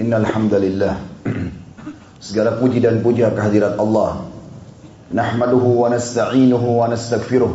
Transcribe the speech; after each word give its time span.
Innal 0.00 0.24
hamdalillah 0.24 0.96
Segala 2.24 2.56
puji 2.56 2.80
dan 2.80 3.04
puja 3.04 3.28
kehadirat 3.36 3.76
Allah 3.76 4.24
Nahmaduhu 5.12 5.84
wa 5.84 5.92
nasta'inuhu 5.92 6.80
wa 6.80 6.88
nastaghfiruh 6.88 7.52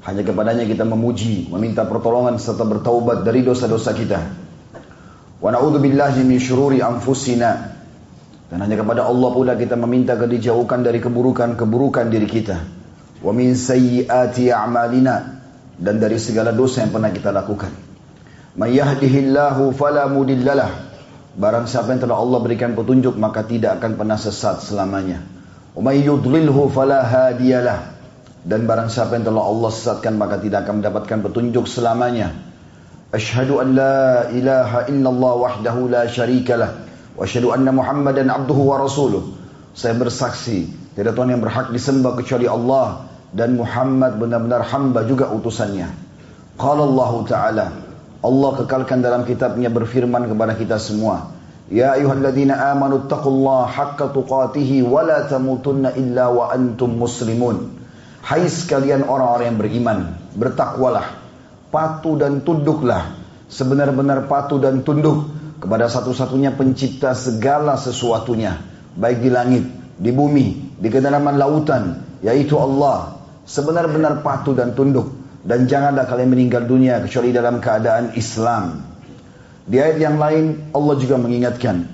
Hanya 0.00 0.24
kepadanya 0.24 0.66
kita 0.66 0.82
memuji, 0.82 1.46
meminta 1.52 1.86
pertolongan 1.86 2.40
serta 2.40 2.64
bertaubat 2.64 3.20
dari 3.20 3.44
dosa-dosa 3.44 3.92
kita. 3.92 4.20
Wa 5.44 5.52
na'udzu 5.52 5.76
billahi 5.76 6.24
min 6.24 6.40
syururi 6.40 6.80
anfusina. 6.80 7.76
Dan 8.48 8.64
hanya 8.64 8.80
kepada 8.80 9.04
Allah 9.04 9.28
pula 9.28 9.52
kita 9.60 9.76
meminta 9.76 10.16
dijauhkan 10.16 10.80
dari 10.80 11.04
keburukan-keburukan 11.04 12.08
diri 12.08 12.24
kita. 12.24 12.64
Wa 13.20 13.28
min 13.36 13.52
sayyiati 13.52 14.48
a'malina 14.48 15.44
dan 15.76 16.00
dari 16.00 16.16
segala 16.16 16.56
dosa 16.56 16.80
yang 16.80 16.96
pernah 16.96 17.12
kita 17.12 17.28
lakukan. 17.36 17.72
May 18.56 18.80
yahdihillahu 18.80 19.76
fala 19.76 20.08
mudhillalah. 20.08 20.89
Barang 21.38 21.70
siapa 21.70 21.94
yang 21.94 22.02
telah 22.02 22.18
Allah 22.18 22.38
berikan 22.42 22.74
petunjuk 22.74 23.14
maka 23.14 23.46
tidak 23.46 23.78
akan 23.78 23.94
pernah 23.94 24.18
sesat 24.18 24.66
selamanya. 24.66 25.22
Wa 25.78 25.80
may 25.86 26.02
yudlilhu 26.02 26.66
fala 26.74 27.06
hadiyalah. 27.06 28.02
Dan 28.40 28.64
barang 28.64 28.88
siapa 28.88 29.20
yang 29.20 29.28
telah 29.28 29.44
Allah 29.44 29.70
sesatkan 29.70 30.16
maka 30.16 30.40
tidak 30.40 30.66
akan 30.66 30.82
mendapatkan 30.82 31.18
petunjuk 31.30 31.68
selamanya. 31.70 32.34
Ashhadu 33.14 33.62
an 33.62 33.76
la 33.76 34.30
ilaha 34.32 34.88
illallah 34.90 35.34
wahdahu 35.38 35.92
la 35.92 36.08
syarikalah. 36.10 36.70
Wa 37.14 37.22
ashhadu 37.22 37.54
anna 37.54 37.70
Muhammadan 37.70 38.26
abduhu 38.26 38.70
wa 38.70 38.82
rasuluh. 38.82 39.36
Saya 39.70 39.94
bersaksi, 39.94 40.66
tidak 40.98 41.14
Tuhan 41.14 41.30
yang 41.30 41.42
berhak 41.42 41.70
disembah 41.70 42.18
kecuali 42.18 42.50
Allah 42.50 43.06
dan 43.30 43.54
Muhammad 43.54 44.18
benar-benar 44.18 44.66
hamba 44.66 45.06
juga 45.06 45.30
utusannya. 45.30 45.86
Qala 46.58 46.82
Allah 46.82 47.12
Ta'ala, 47.24 47.66
Allah 48.20 48.50
kekalkan 48.60 49.00
dalam 49.00 49.24
kitabnya 49.24 49.72
berfirman 49.72 50.28
kepada 50.28 50.52
kita 50.52 50.76
semua. 50.76 51.32
Ya 51.72 51.96
ayuhalladzina 51.96 52.52
amanu 52.76 53.08
taqullaha 53.08 53.64
haqqa 53.64 54.12
tuqatihi 54.12 54.84
wa 54.84 55.00
la 55.00 55.24
tamutunna 55.24 55.96
illa 55.96 56.28
wa 56.28 56.52
antum 56.52 57.00
muslimun. 57.00 57.80
Hai 58.20 58.44
sekalian 58.44 59.08
orang-orang 59.08 59.46
yang 59.48 59.58
beriman, 59.58 59.98
bertakwalah, 60.36 61.16
patuh 61.72 62.20
dan 62.20 62.44
tunduklah, 62.44 63.16
sebenar-benar 63.48 64.28
patuh 64.28 64.60
dan 64.60 64.84
tunduk 64.84 65.32
kepada 65.56 65.88
satu-satunya 65.88 66.52
pencipta 66.52 67.16
segala 67.16 67.80
sesuatunya, 67.80 68.60
baik 69.00 69.24
di 69.24 69.30
langit, 69.32 69.64
di 69.96 70.12
bumi, 70.12 70.76
di 70.76 70.88
kedalaman 70.92 71.40
lautan, 71.40 72.04
yaitu 72.20 72.60
Allah. 72.60 73.16
Sebenar-benar 73.48 74.20
patuh 74.20 74.52
dan 74.52 74.76
tunduk 74.76 75.19
dan 75.45 75.69
janganlah 75.69 76.09
kalian 76.09 76.29
meninggal 76.31 76.65
dunia 76.65 77.01
kecuali 77.03 77.29
dalam 77.35 77.61
keadaan 77.61 78.17
Islam. 78.17 78.81
Di 79.65 79.81
ayat 79.81 79.97
yang 79.97 80.17
lain 80.21 80.73
Allah 80.73 80.95
juga 81.01 81.17
mengingatkan, 81.17 81.85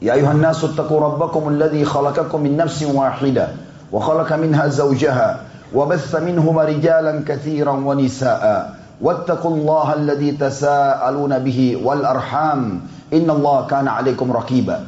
Ya 0.00 0.16
ayuhan 0.16 0.40
nasu 0.40 0.72
taqu 0.72 0.96
rabbakum 0.96 1.52
alladhi 1.52 1.84
khalaqakum 1.84 2.40
min 2.40 2.56
nafsin 2.56 2.92
wahidah 2.96 3.70
وخلق 3.92 4.30
منها 4.32 4.66
زوجها 4.68 5.28
وبث 5.74 6.14
منهما 6.14 6.62
رجالا 6.64 7.14
كثيرا 7.26 7.72
ونساء 7.72 8.44
واتقوا 9.00 9.54
الله 9.56 9.94
الذي 9.94 10.30
تساءلون 10.32 11.38
به 11.38 11.60
والأرحام 11.84 12.60
إن 13.12 13.30
الله 13.30 13.56
كان 13.66 13.88
عليكم 13.88 14.32
رقيبا 14.32 14.78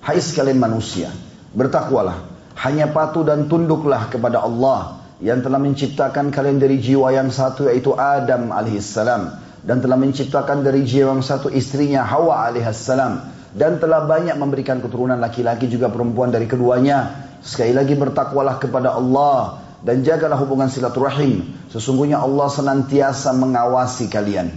Hai 0.00 0.16
sekalian 0.16 0.56
manusia, 0.56 1.12
bertakwalah, 1.52 2.24
hanya 2.56 2.88
patuh 2.88 3.20
dan 3.20 3.52
tunduklah 3.52 4.08
kepada 4.08 4.40
Allah 4.40 4.96
yang 5.23 5.39
telah 5.39 5.59
menciptakan 5.61 6.33
kalian 6.33 6.59
dari 6.59 6.79
jiwa 6.79 7.11
yang 7.15 7.31
satu 7.31 7.71
yaitu 7.71 7.95
Adam 7.95 8.51
alaihissalam 8.51 9.39
dan 9.63 9.77
telah 9.79 9.95
menciptakan 9.95 10.63
dari 10.63 10.83
jiwa 10.83 11.15
yang 11.15 11.23
satu 11.23 11.47
istrinya 11.51 12.03
Hawa 12.03 12.51
alaihissalam 12.51 13.31
dan 13.55 13.79
telah 13.79 14.03
banyak 14.03 14.35
memberikan 14.35 14.83
keturunan 14.83 15.15
laki-laki 15.19 15.71
juga 15.71 15.87
perempuan 15.87 16.31
dari 16.35 16.47
keduanya 16.47 17.25
Sekali 17.45 17.77
lagi 17.77 17.93
bertakwalah 17.93 18.57
kepada 18.57 18.97
Allah 18.97 19.61
dan 19.85 20.01
jagalah 20.01 20.33
hubungan 20.41 20.65
silaturahim. 20.65 21.45
Sesungguhnya 21.69 22.17
Allah 22.17 22.49
senantiasa 22.49 23.37
mengawasi 23.37 24.09
kalian. 24.09 24.49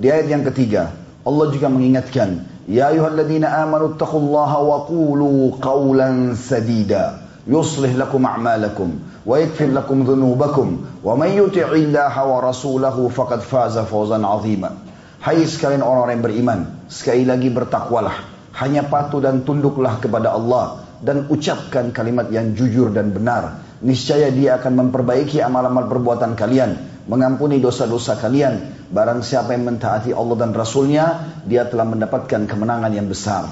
Di 0.00 0.08
ayat 0.08 0.32
yang 0.32 0.40
ketiga, 0.48 0.96
Allah 1.20 1.52
juga 1.52 1.68
mengingatkan, 1.68 2.48
Ya 2.64 2.88
ayuhalladzina 2.88 3.60
amanu 3.60 3.92
taqullaha 4.00 4.56
wa 4.64 4.88
qulu 4.88 5.60
qawlan 5.60 6.32
sadida. 6.32 7.20
Yuslih 7.44 7.92
lakum 7.92 8.24
a'malakum 8.24 9.13
lakum 9.24 10.04
dhunubakum 10.04 11.00
wa 11.00 11.14
man 11.16 11.32
yuti'illaha 11.32 12.22
wa 12.28 12.38
rasulahu 12.44 13.08
faqad 13.08 13.40
faza 13.40 13.88
fawzan 13.88 14.20
'azima. 14.20 14.76
Hai 15.24 15.48
sekalian 15.48 15.80
orang-orang 15.80 16.20
yang 16.20 16.24
beriman, 16.28 16.60
sekali 16.92 17.24
lagi 17.24 17.48
bertakwalah, 17.48 18.28
hanya 18.60 18.84
patuh 18.84 19.24
dan 19.24 19.40
tunduklah 19.40 19.96
kepada 19.96 20.36
Allah 20.36 20.84
dan 21.00 21.32
ucapkan 21.32 21.88
kalimat 21.96 22.28
yang 22.28 22.52
jujur 22.52 22.92
dan 22.92 23.08
benar. 23.16 23.64
Niscaya 23.80 24.28
dia 24.28 24.60
akan 24.60 24.84
memperbaiki 24.84 25.40
amal-amal 25.40 25.88
perbuatan 25.88 26.36
kalian, 26.36 27.04
mengampuni 27.08 27.60
dosa-dosa 27.64 28.20
kalian. 28.20 28.84
Barang 28.92 29.24
siapa 29.24 29.56
yang 29.56 29.64
mentaati 29.64 30.12
Allah 30.12 30.36
dan 30.36 30.52
Rasulnya, 30.52 31.04
dia 31.48 31.64
telah 31.64 31.88
mendapatkan 31.88 32.44
kemenangan 32.44 32.92
yang 32.92 33.08
besar. 33.08 33.48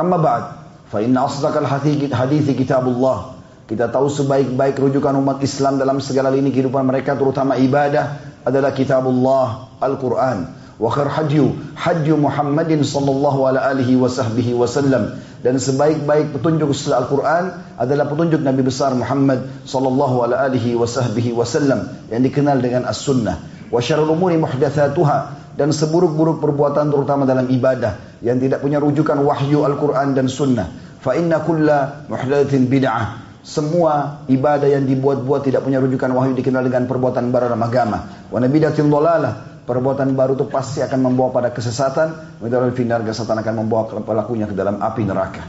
Amma 0.00 0.16
ba'd, 0.16 0.44
fa 0.88 1.04
inna 1.04 1.28
asdaqal 1.28 1.68
hadithi 1.68 2.52
kitabullah. 2.56 3.33
Kita 3.64 3.88
tahu 3.88 4.12
sebaik-baik 4.12 4.76
rujukan 4.76 5.16
umat 5.24 5.40
Islam 5.40 5.80
dalam 5.80 5.96
segala 5.96 6.28
lini 6.28 6.52
kehidupan 6.52 6.84
mereka, 6.84 7.16
terutama 7.16 7.56
ibadah, 7.56 8.20
adalah 8.44 8.76
kitabullah, 8.76 9.80
Al-Quran. 9.80 10.38
Wa 10.76 10.90
khair 10.92 11.08
hadyu, 11.08 11.54
hadyu 11.78 12.18
Muhammadin 12.20 12.84
sallallahu 12.84 13.46
alaihi 13.48 13.94
wa 13.94 14.10
sahbihi 14.10 14.58
wasallam 14.58 15.16
dan 15.40 15.56
sebaik-baik 15.56 16.34
petunjuk 16.34 16.74
setelah 16.74 17.06
Al-Quran 17.06 17.44
adalah 17.78 18.04
petunjuk 18.10 18.42
Nabi 18.42 18.66
besar 18.66 18.90
Muhammad 18.92 19.64
sallallahu 19.64 20.26
alaihi 20.26 20.74
wasallam 20.74 21.94
yang 22.10 22.20
dikenal 22.26 22.58
dengan 22.58 22.90
As-Sunnah. 22.90 23.38
Wa 23.70 23.80
syarrul 23.80 24.12
umuri 24.12 24.34
muhdatsatuha 24.36 25.54
dan 25.54 25.70
seburuk-buruk 25.70 26.42
perbuatan 26.42 26.90
terutama 26.90 27.22
dalam 27.22 27.46
ibadah 27.48 28.18
yang 28.20 28.42
tidak 28.42 28.58
punya 28.60 28.82
rujukan 28.82 29.16
wahyu 29.24 29.62
Al-Quran 29.62 30.12
dan 30.12 30.26
Sunnah. 30.26 30.68
Fa 31.00 31.14
inna 31.14 31.38
kulla 31.40 32.02
muhdatsin 32.10 32.66
bid'ah. 32.66 33.23
Semua 33.44 34.24
ibadah 34.24 34.64
yang 34.64 34.88
dibuat-buat 34.88 35.44
tidak 35.44 35.68
punya 35.68 35.76
rujukan 35.76 36.08
wahyu 36.16 36.32
dikenal 36.32 36.64
dengan 36.64 36.88
perbuatan 36.88 37.28
baru 37.28 37.52
dalam 37.52 37.60
agama. 37.60 37.98
Wa 38.32 38.40
nabidatin 38.40 38.88
dhalalah 38.88 39.60
perbuatan 39.68 40.16
baru 40.16 40.32
itu 40.32 40.48
pasti 40.48 40.80
akan 40.80 41.12
membawa 41.12 41.28
pada 41.28 41.48
kesesatan, 41.52 42.40
dalam 42.40 42.72
final 42.72 43.04
kesesatan 43.04 43.44
akan 43.44 43.54
membawa 43.60 43.92
pelakunya 44.00 44.48
ke 44.48 44.56
dalam 44.56 44.80
api 44.80 45.02
neraka. 45.04 45.44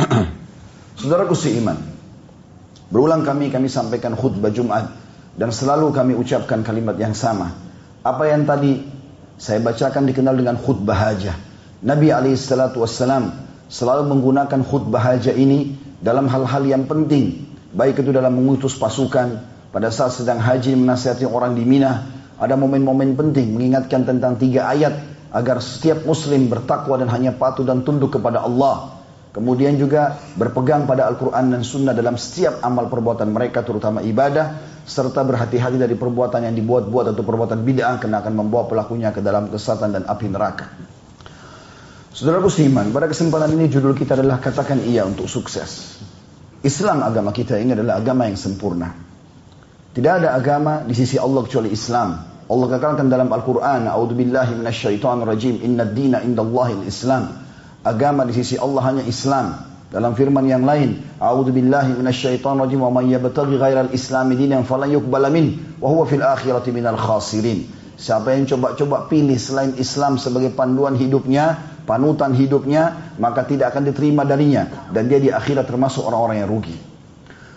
Saudaraku 1.00 1.36
si 1.36 1.52
iman, 1.60 1.76
berulang 2.88 3.20
kami 3.24 3.52
kami 3.52 3.68
sampaikan 3.68 4.16
khutbah 4.16 4.48
Jumat 4.48 4.88
dan 5.36 5.52
selalu 5.52 5.92
kami 5.92 6.12
ucapkan 6.16 6.64
kalimat 6.64 6.96
yang 6.96 7.12
sama. 7.12 7.52
Apa 8.04 8.24
yang 8.24 8.48
tadi 8.48 8.88
saya 9.36 9.60
bacakan 9.60 10.08
dikenal 10.08 10.32
dengan 10.32 10.56
khutbah 10.56 10.96
hajah. 10.96 11.36
Nabi 11.84 12.08
alaihissalatu 12.08 12.82
wassalam 12.82 13.47
selalu 13.68 14.16
menggunakan 14.16 14.60
khutbah 14.64 15.00
hajah 15.14 15.36
ini 15.36 15.76
dalam 16.00 16.26
hal-hal 16.26 16.64
yang 16.64 16.88
penting. 16.88 17.46
Baik 17.68 18.00
itu 18.00 18.10
dalam 18.16 18.32
mengutus 18.32 18.74
pasukan, 18.80 19.44
pada 19.68 19.92
saat 19.92 20.16
sedang 20.16 20.40
haji 20.40 20.72
menasihati 20.72 21.28
orang 21.28 21.52
di 21.52 21.68
Mina, 21.68 22.08
ada 22.40 22.56
momen-momen 22.56 23.12
penting 23.12 23.52
mengingatkan 23.52 24.08
tentang 24.08 24.40
tiga 24.40 24.72
ayat 24.72 24.96
agar 25.28 25.60
setiap 25.60 26.08
muslim 26.08 26.48
bertakwa 26.48 26.96
dan 26.96 27.12
hanya 27.12 27.36
patuh 27.36 27.68
dan 27.68 27.84
tunduk 27.84 28.16
kepada 28.16 28.40
Allah. 28.40 28.96
Kemudian 29.28 29.76
juga 29.76 30.16
berpegang 30.40 30.88
pada 30.88 31.04
Al-Quran 31.04 31.52
dan 31.52 31.60
Sunnah 31.60 31.92
dalam 31.92 32.16
setiap 32.16 32.64
amal 32.64 32.88
perbuatan 32.88 33.28
mereka 33.28 33.60
terutama 33.60 34.00
ibadah. 34.00 34.80
Serta 34.88 35.20
berhati-hati 35.20 35.76
dari 35.76 35.92
perbuatan 36.00 36.48
yang 36.48 36.56
dibuat-buat 36.56 37.12
atau 37.12 37.20
perbuatan 37.20 37.60
bid'ah 37.60 38.00
karena 38.00 38.24
akan 38.24 38.32
membawa 38.32 38.64
pelakunya 38.64 39.12
ke 39.12 39.20
dalam 39.20 39.52
kesatan 39.52 39.92
dan 39.92 40.08
api 40.08 40.32
neraka. 40.32 40.96
Saudara 42.18 42.42
Musliman, 42.42 42.90
pada 42.90 43.06
kesempatan 43.06 43.54
ini 43.54 43.70
judul 43.70 43.94
kita 43.94 44.18
adalah 44.18 44.42
katakan 44.42 44.82
iya 44.82 45.06
untuk 45.06 45.30
sukses. 45.30 46.02
Islam 46.66 47.06
agama 47.06 47.30
kita 47.30 47.54
ini 47.62 47.78
adalah 47.78 48.02
agama 48.02 48.26
yang 48.26 48.34
sempurna. 48.34 48.90
Tidak 49.94 50.12
ada 50.18 50.34
agama 50.34 50.82
di 50.82 50.98
sisi 50.98 51.14
Allah 51.14 51.46
kecuali 51.46 51.70
Islam. 51.70 52.18
Allah 52.50 52.66
katakan 52.74 53.06
dalam 53.06 53.30
Al-Quran, 53.30 53.86
A'udzubillahi 53.86 54.58
minasyaitonirrajim, 54.58 55.62
Inna 55.62 55.86
dina 55.86 56.18
indallahil 56.18 56.90
Islam. 56.90 57.38
Agama 57.86 58.26
di 58.26 58.34
sisi 58.34 58.58
Allah 58.58 58.82
hanya 58.82 59.06
Islam. 59.06 59.54
Dalam 59.86 60.18
firman 60.18 60.42
yang 60.42 60.66
lain, 60.66 60.98
A'udzubillahi 61.22 62.02
minasyaitonirrajim, 62.02 62.82
Wa 62.82 62.90
man 62.90 63.06
yabtaghi 63.06 63.62
ghairal 63.62 63.94
islami 63.94 64.34
dinan 64.34 64.66
falan 64.66 64.90
yuqbala 64.90 65.30
min, 65.30 65.54
wa 65.78 65.86
huwa 65.86 66.02
fil 66.02 66.26
akhirati 66.26 66.74
minal 66.74 66.98
khasirin. 66.98 67.62
Siapa 67.94 68.34
yang 68.34 68.50
coba-coba 68.50 69.06
pilih 69.06 69.38
selain 69.38 69.78
Islam 69.78 70.18
sebagai 70.18 70.50
panduan 70.50 70.98
hidupnya, 70.98 71.67
panutan 71.88 72.36
hidupnya, 72.36 73.16
maka 73.16 73.48
tidak 73.48 73.72
akan 73.72 73.88
diterima 73.88 74.28
darinya. 74.28 74.92
Dan 74.92 75.08
dia 75.08 75.16
di 75.16 75.32
akhirat 75.32 75.64
termasuk 75.64 76.04
orang-orang 76.04 76.44
yang 76.44 76.50
rugi. 76.52 76.76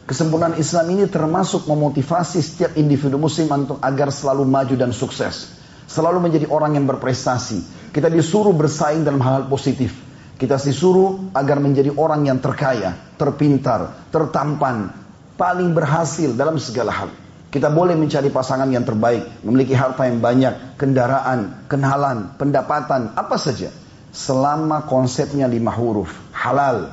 Kesempurnaan 0.07 0.55
Islam 0.55 0.87
ini 0.95 1.03
termasuk 1.11 1.67
memotivasi 1.67 2.39
setiap 2.39 2.71
individu 2.79 3.19
muslim 3.19 3.51
untuk 3.51 3.83
agar 3.83 4.07
selalu 4.07 4.47
maju 4.47 4.75
dan 4.79 4.95
sukses. 4.95 5.59
Selalu 5.91 6.23
menjadi 6.23 6.47
orang 6.47 6.79
yang 6.79 6.87
berprestasi. 6.87 7.91
Kita 7.91 8.07
disuruh 8.07 8.55
bersaing 8.55 9.03
dalam 9.03 9.19
hal, 9.19 9.43
-hal 9.43 9.51
positif. 9.51 9.91
Kita 10.39 10.55
disuruh 10.55 11.35
agar 11.35 11.59
menjadi 11.59 11.91
orang 11.93 12.25
yang 12.25 12.39
terkaya, 12.39 12.95
terpintar, 13.19 14.09
tertampan, 14.09 14.89
paling 15.37 15.75
berhasil 15.75 16.33
dalam 16.33 16.57
segala 16.57 16.89
hal. 16.89 17.09
Kita 17.51 17.67
boleh 17.67 17.99
mencari 17.99 18.31
pasangan 18.31 18.71
yang 18.71 18.87
terbaik, 18.87 19.43
memiliki 19.43 19.75
harta 19.75 20.07
yang 20.07 20.23
banyak, 20.23 20.79
kendaraan, 20.79 21.67
kenalan, 21.67 22.31
pendapatan, 22.39 23.11
apa 23.11 23.35
saja. 23.35 23.69
Selama 24.11 24.83
konsepnya 24.85 25.47
lima 25.47 25.71
huruf, 25.71 26.11
halal. 26.35 26.91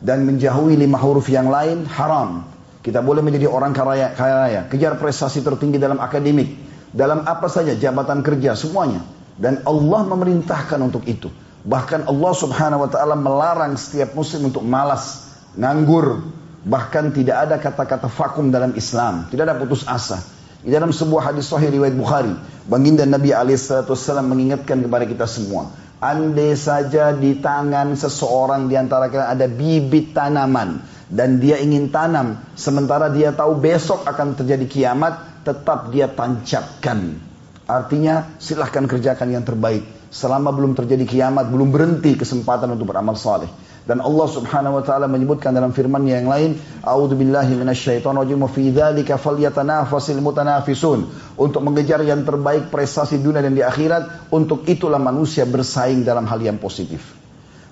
Dan 0.00 0.24
menjauhi 0.28 0.76
lima 0.76 0.96
huruf 1.00 1.28
yang 1.28 1.48
lain, 1.48 1.84
haram. 1.88 2.44
Kita 2.80 3.04
boleh 3.04 3.20
menjadi 3.20 3.44
orang 3.48 3.76
kaya 3.76 4.16
raya, 4.16 4.64
kejar 4.68 4.96
prestasi 4.96 5.44
tertinggi 5.44 5.76
dalam 5.76 6.00
akademik, 6.00 6.56
dalam 6.96 7.28
apa 7.28 7.48
saja, 7.52 7.76
jabatan 7.76 8.24
kerja, 8.24 8.56
semuanya. 8.56 9.04
Dan 9.36 9.60
Allah 9.68 10.00
memerintahkan 10.08 10.80
untuk 10.80 11.04
itu. 11.04 11.28
Bahkan 11.60 12.08
Allah 12.08 12.32
subhanahu 12.32 12.88
wa 12.88 12.90
ta'ala 12.92 13.16
melarang 13.20 13.76
setiap 13.76 14.16
muslim 14.16 14.48
untuk 14.48 14.64
malas, 14.64 15.28
nganggur. 15.56 16.24
Bahkan 16.60 17.16
tidak 17.16 17.36
ada 17.48 17.56
kata-kata 17.56 18.08
vakum 18.08 18.48
dalam 18.48 18.72
Islam. 18.76 19.28
Tidak 19.28 19.44
ada 19.44 19.56
putus 19.56 19.84
asa. 19.84 20.20
Di 20.60 20.68
dalam 20.68 20.92
sebuah 20.92 21.32
hadis 21.32 21.48
sahih 21.48 21.72
riwayat 21.72 21.96
Bukhari, 21.96 22.36
baginda 22.68 23.08
Nabi 23.08 23.32
alaihissalam 23.32 24.28
mengingatkan 24.28 24.84
kepada 24.84 25.08
kita 25.08 25.24
semua, 25.24 25.72
andai 26.00 26.56
saja 26.56 27.12
di 27.12 27.36
tangan 27.38 27.92
seseorang 27.92 28.66
di 28.66 28.74
antara 28.74 29.12
kalian 29.12 29.30
ada 29.36 29.46
bibit 29.46 30.16
tanaman 30.16 30.80
dan 31.10 31.42
dia 31.42 31.58
ingin 31.58 31.90
tanam, 31.90 32.38
sementara 32.54 33.10
dia 33.10 33.34
tahu 33.34 33.58
besok 33.58 34.06
akan 34.06 34.38
terjadi 34.38 34.66
kiamat, 34.70 35.42
tetap 35.42 35.90
dia 35.90 36.06
tancapkan. 36.06 37.18
Artinya 37.66 38.38
silahkan 38.38 38.86
kerjakan 38.86 39.34
yang 39.34 39.42
terbaik. 39.42 39.82
Selama 40.10 40.54
belum 40.54 40.78
terjadi 40.78 41.06
kiamat, 41.06 41.50
belum 41.50 41.74
berhenti 41.74 42.14
kesempatan 42.14 42.70
untuk 42.74 42.94
beramal 42.94 43.18
saleh. 43.18 43.50
Dan 43.88 44.04
Allah 44.04 44.28
Subhanahu 44.28 44.78
wa 44.78 44.84
taala 44.84 45.08
menyebutkan 45.08 45.56
dalam 45.56 45.72
firman 45.72 46.04
yang 46.04 46.28
lain, 46.28 46.60
"A'udzu 46.84 47.16
billahi 47.16 47.56
minasyaitonir 47.56 48.28
rajim 48.28 48.40
wa 48.44 48.50
fi 48.52 48.68
dzalika 48.68 49.16
falyatanafasil 49.16 50.20
mutanafisun." 50.20 51.08
Untuk 51.40 51.64
mengejar 51.64 52.04
yang 52.04 52.22
terbaik 52.22 52.68
prestasi 52.68 53.18
dunia 53.24 53.40
dan 53.40 53.56
di 53.56 53.64
akhirat, 53.64 54.30
untuk 54.30 54.68
itulah 54.68 55.00
manusia 55.00 55.48
bersaing 55.48 56.04
dalam 56.04 56.28
hal 56.28 56.38
yang 56.44 56.60
positif. 56.60 57.16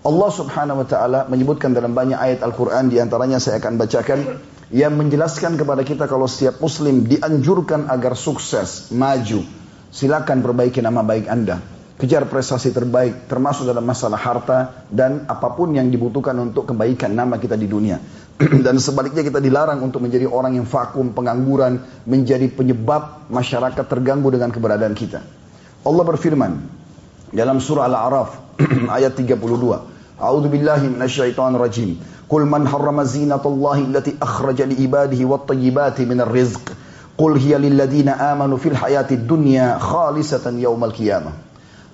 Allah 0.01 0.31
Subhanahu 0.33 0.81
wa 0.83 0.87
taala 0.89 1.21
menyebutkan 1.29 1.77
dalam 1.77 1.93
banyak 1.93 2.17
ayat 2.17 2.41
Al-Qur'an 2.41 2.89
di 2.89 2.97
antaranya 2.97 3.37
saya 3.37 3.61
akan 3.61 3.77
bacakan 3.77 4.19
yang 4.73 4.97
menjelaskan 4.97 5.61
kepada 5.61 5.85
kita 5.85 6.09
kalau 6.09 6.25
setiap 6.25 6.57
muslim 6.65 7.05
dianjurkan 7.05 7.93
agar 7.93 8.17
sukses, 8.17 8.89
maju. 8.91 9.45
Silakan 9.93 10.45
perbaiki 10.45 10.85
nama 10.85 11.01
baik 11.05 11.29
Anda 11.29 11.78
kejar 11.99 12.31
prestasi 12.31 12.71
terbaik 12.71 13.27
termasuk 13.27 13.67
dalam 13.67 13.83
masalah 13.83 14.17
harta 14.17 14.87
dan 14.87 15.27
apa 15.27 15.51
pun 15.51 15.75
yang 15.75 15.91
dibutuhkan 15.91 16.39
untuk 16.39 16.71
kebaikan 16.71 17.11
nama 17.11 17.43
kita 17.43 17.59
di 17.59 17.67
dunia. 17.67 17.99
dan 18.67 18.79
sebaliknya 18.79 19.27
kita 19.27 19.43
dilarang 19.43 19.83
untuk 19.83 19.99
menjadi 19.99 20.31
orang 20.31 20.55
yang 20.55 20.63
vakum, 20.63 21.11
pengangguran, 21.11 21.83
menjadi 22.07 22.47
penyebab 22.55 23.27
masyarakat 23.27 23.83
terganggu 23.83 24.31
dengan 24.31 24.55
keberadaan 24.55 24.95
kita. 24.95 25.27
Allah 25.83 26.05
berfirman 26.07 26.53
dalam 27.35 27.59
surah 27.59 27.91
Al-A'raf 27.91 28.31
ayat 28.97 29.19
32. 29.19 29.35
A'udzu 30.23 30.49
billahi 30.51 30.87
minasyaitonir 30.87 31.59
rajim. 31.59 31.99
Qul 32.31 32.47
man 32.47 32.63
harrama 32.63 33.03
zinatallahi 33.03 33.91
allati 33.91 34.15
akhraja 34.23 34.71
li 34.71 34.87
ibadihi 34.87 35.27
wat 35.27 35.51
tayyibati 35.51 36.07
minar 36.07 36.31
rizq. 36.31 36.63
Qul 37.19 37.35
hiya 37.43 37.59
lil 37.59 37.75
ladzina 37.75 38.23
amanu 38.31 38.55
fil 38.55 38.79
hayatid 38.79 39.27
dunya 39.27 39.83
khalisatan 39.83 40.63
yaumal 40.63 40.95
qiyamah. 40.95 41.48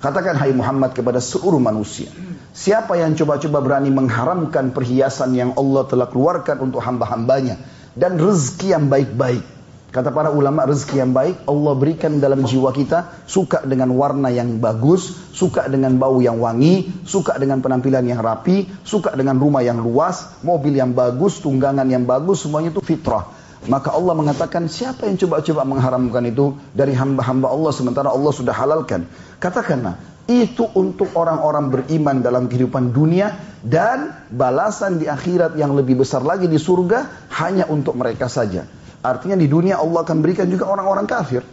Katakan 0.04 0.36
hai 0.36 0.52
Muhammad 0.52 0.92
kepada 0.92 1.16
seluruh 1.16 1.56
manusia. 1.56 2.12
Siapa 2.52 2.92
yang 3.00 3.16
coba-coba 3.16 3.64
berani 3.64 3.88
mengharamkan 3.88 4.76
perhiasan 4.76 5.32
yang 5.32 5.56
Allah 5.56 5.88
telah 5.88 6.12
keluarkan 6.12 6.60
untuk 6.60 6.84
hamba-hambanya. 6.84 7.56
Dan 7.96 8.20
rezeki 8.20 8.76
yang 8.76 8.92
baik-baik. 8.92 9.40
Kata 9.88 10.12
para 10.12 10.28
ulama 10.28 10.68
rezeki 10.68 11.00
yang 11.00 11.16
baik 11.16 11.48
Allah 11.48 11.72
berikan 11.72 12.20
dalam 12.20 12.44
jiwa 12.44 12.76
kita. 12.76 13.24
Suka 13.24 13.64
dengan 13.64 13.96
warna 13.96 14.28
yang 14.28 14.60
bagus. 14.60 15.08
Suka 15.32 15.72
dengan 15.72 15.96
bau 15.96 16.20
yang 16.20 16.36
wangi. 16.36 16.84
Suka 17.08 17.40
dengan 17.40 17.64
penampilan 17.64 18.04
yang 18.04 18.20
rapi. 18.20 18.68
Suka 18.84 19.16
dengan 19.16 19.40
rumah 19.40 19.64
yang 19.64 19.80
luas. 19.80 20.36
Mobil 20.44 20.76
yang 20.76 20.92
bagus. 20.92 21.40
Tunggangan 21.40 21.88
yang 21.88 22.04
bagus. 22.04 22.44
Semuanya 22.44 22.76
itu 22.76 22.84
fitrah. 22.84 23.24
Maka 23.64 23.96
Allah 23.96 24.12
mengatakan 24.12 24.68
siapa 24.68 25.08
yang 25.08 25.16
coba-coba 25.16 25.64
mengharamkan 25.64 26.20
itu 26.28 26.52
dari 26.76 26.92
hamba-hamba 26.92 27.48
Allah 27.48 27.72
sementara 27.72 28.12
Allah 28.12 28.28
sudah 28.28 28.52
halalkan. 28.52 29.08
Katakanlah, 29.44 30.24
itu 30.24 30.64
untuk 30.72 31.12
orang-orang 31.12 31.68
beriman 31.68 32.24
dalam 32.24 32.48
kehidupan 32.48 32.96
dunia 32.96 33.36
dan 33.60 34.24
balasan 34.32 34.96
di 34.96 35.04
akhirat 35.04 35.52
yang 35.60 35.76
lebih 35.76 36.00
besar 36.00 36.24
lagi 36.24 36.48
di 36.48 36.56
surga 36.56 37.28
hanya 37.44 37.68
untuk 37.68 37.92
mereka 37.92 38.24
saja. 38.32 38.64
Artinya 39.04 39.36
di 39.36 39.44
dunia 39.44 39.84
Allah 39.84 40.00
akan 40.00 40.24
berikan 40.24 40.48
juga 40.48 40.64
orang-orang 40.64 41.04
kafir. 41.04 41.44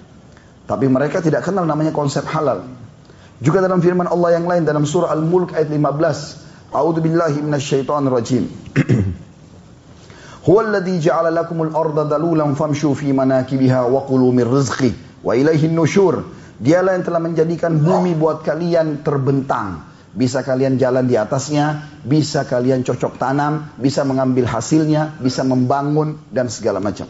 Tapi 0.64 0.88
mereka 0.88 1.20
tidak 1.20 1.44
kenal 1.44 1.68
namanya 1.68 1.92
konsep 1.92 2.24
halal. 2.32 2.64
Juga 3.44 3.60
dalam 3.60 3.84
firman 3.84 4.08
Allah 4.08 4.40
yang 4.40 4.48
lain 4.48 4.64
dalam 4.64 4.88
surah 4.88 5.12
Al-Mulk 5.12 5.52
ayat 5.52 5.68
15. 5.68 6.72
A'udzu 6.72 7.04
billahi 7.04 7.44
minasyaitonir 7.44 8.14
rajim. 8.16 8.48
Huwa 10.48 10.60
alladhi 10.64 10.96
ja'ala 11.04 11.28
lakumul 11.28 11.76
arda 11.76 12.08
dalulan 12.08 12.56
famshu 12.56 12.96
fi 12.96 13.12
manakibiha 13.12 13.84
wa 13.84 14.08
kulu 14.08 14.32
min 14.32 14.48
rizqi 14.48 14.96
wa 15.28 15.36
ilaihin 15.36 15.76
nushur. 15.76 16.24
Dialah 16.62 16.94
yang 16.94 17.06
telah 17.10 17.18
menjadikan 17.18 17.74
bumi 17.82 18.14
buat 18.14 18.46
kalian 18.46 19.02
terbentang. 19.02 19.90
Bisa 20.14 20.46
kalian 20.46 20.78
jalan 20.78 21.10
di 21.10 21.18
atasnya, 21.18 21.90
bisa 22.06 22.46
kalian 22.46 22.86
cocok 22.86 23.18
tanam, 23.18 23.74
bisa 23.82 24.06
mengambil 24.06 24.46
hasilnya, 24.46 25.18
bisa 25.18 25.42
membangun 25.42 26.22
dan 26.30 26.54
segala 26.54 26.78
macam. 26.78 27.10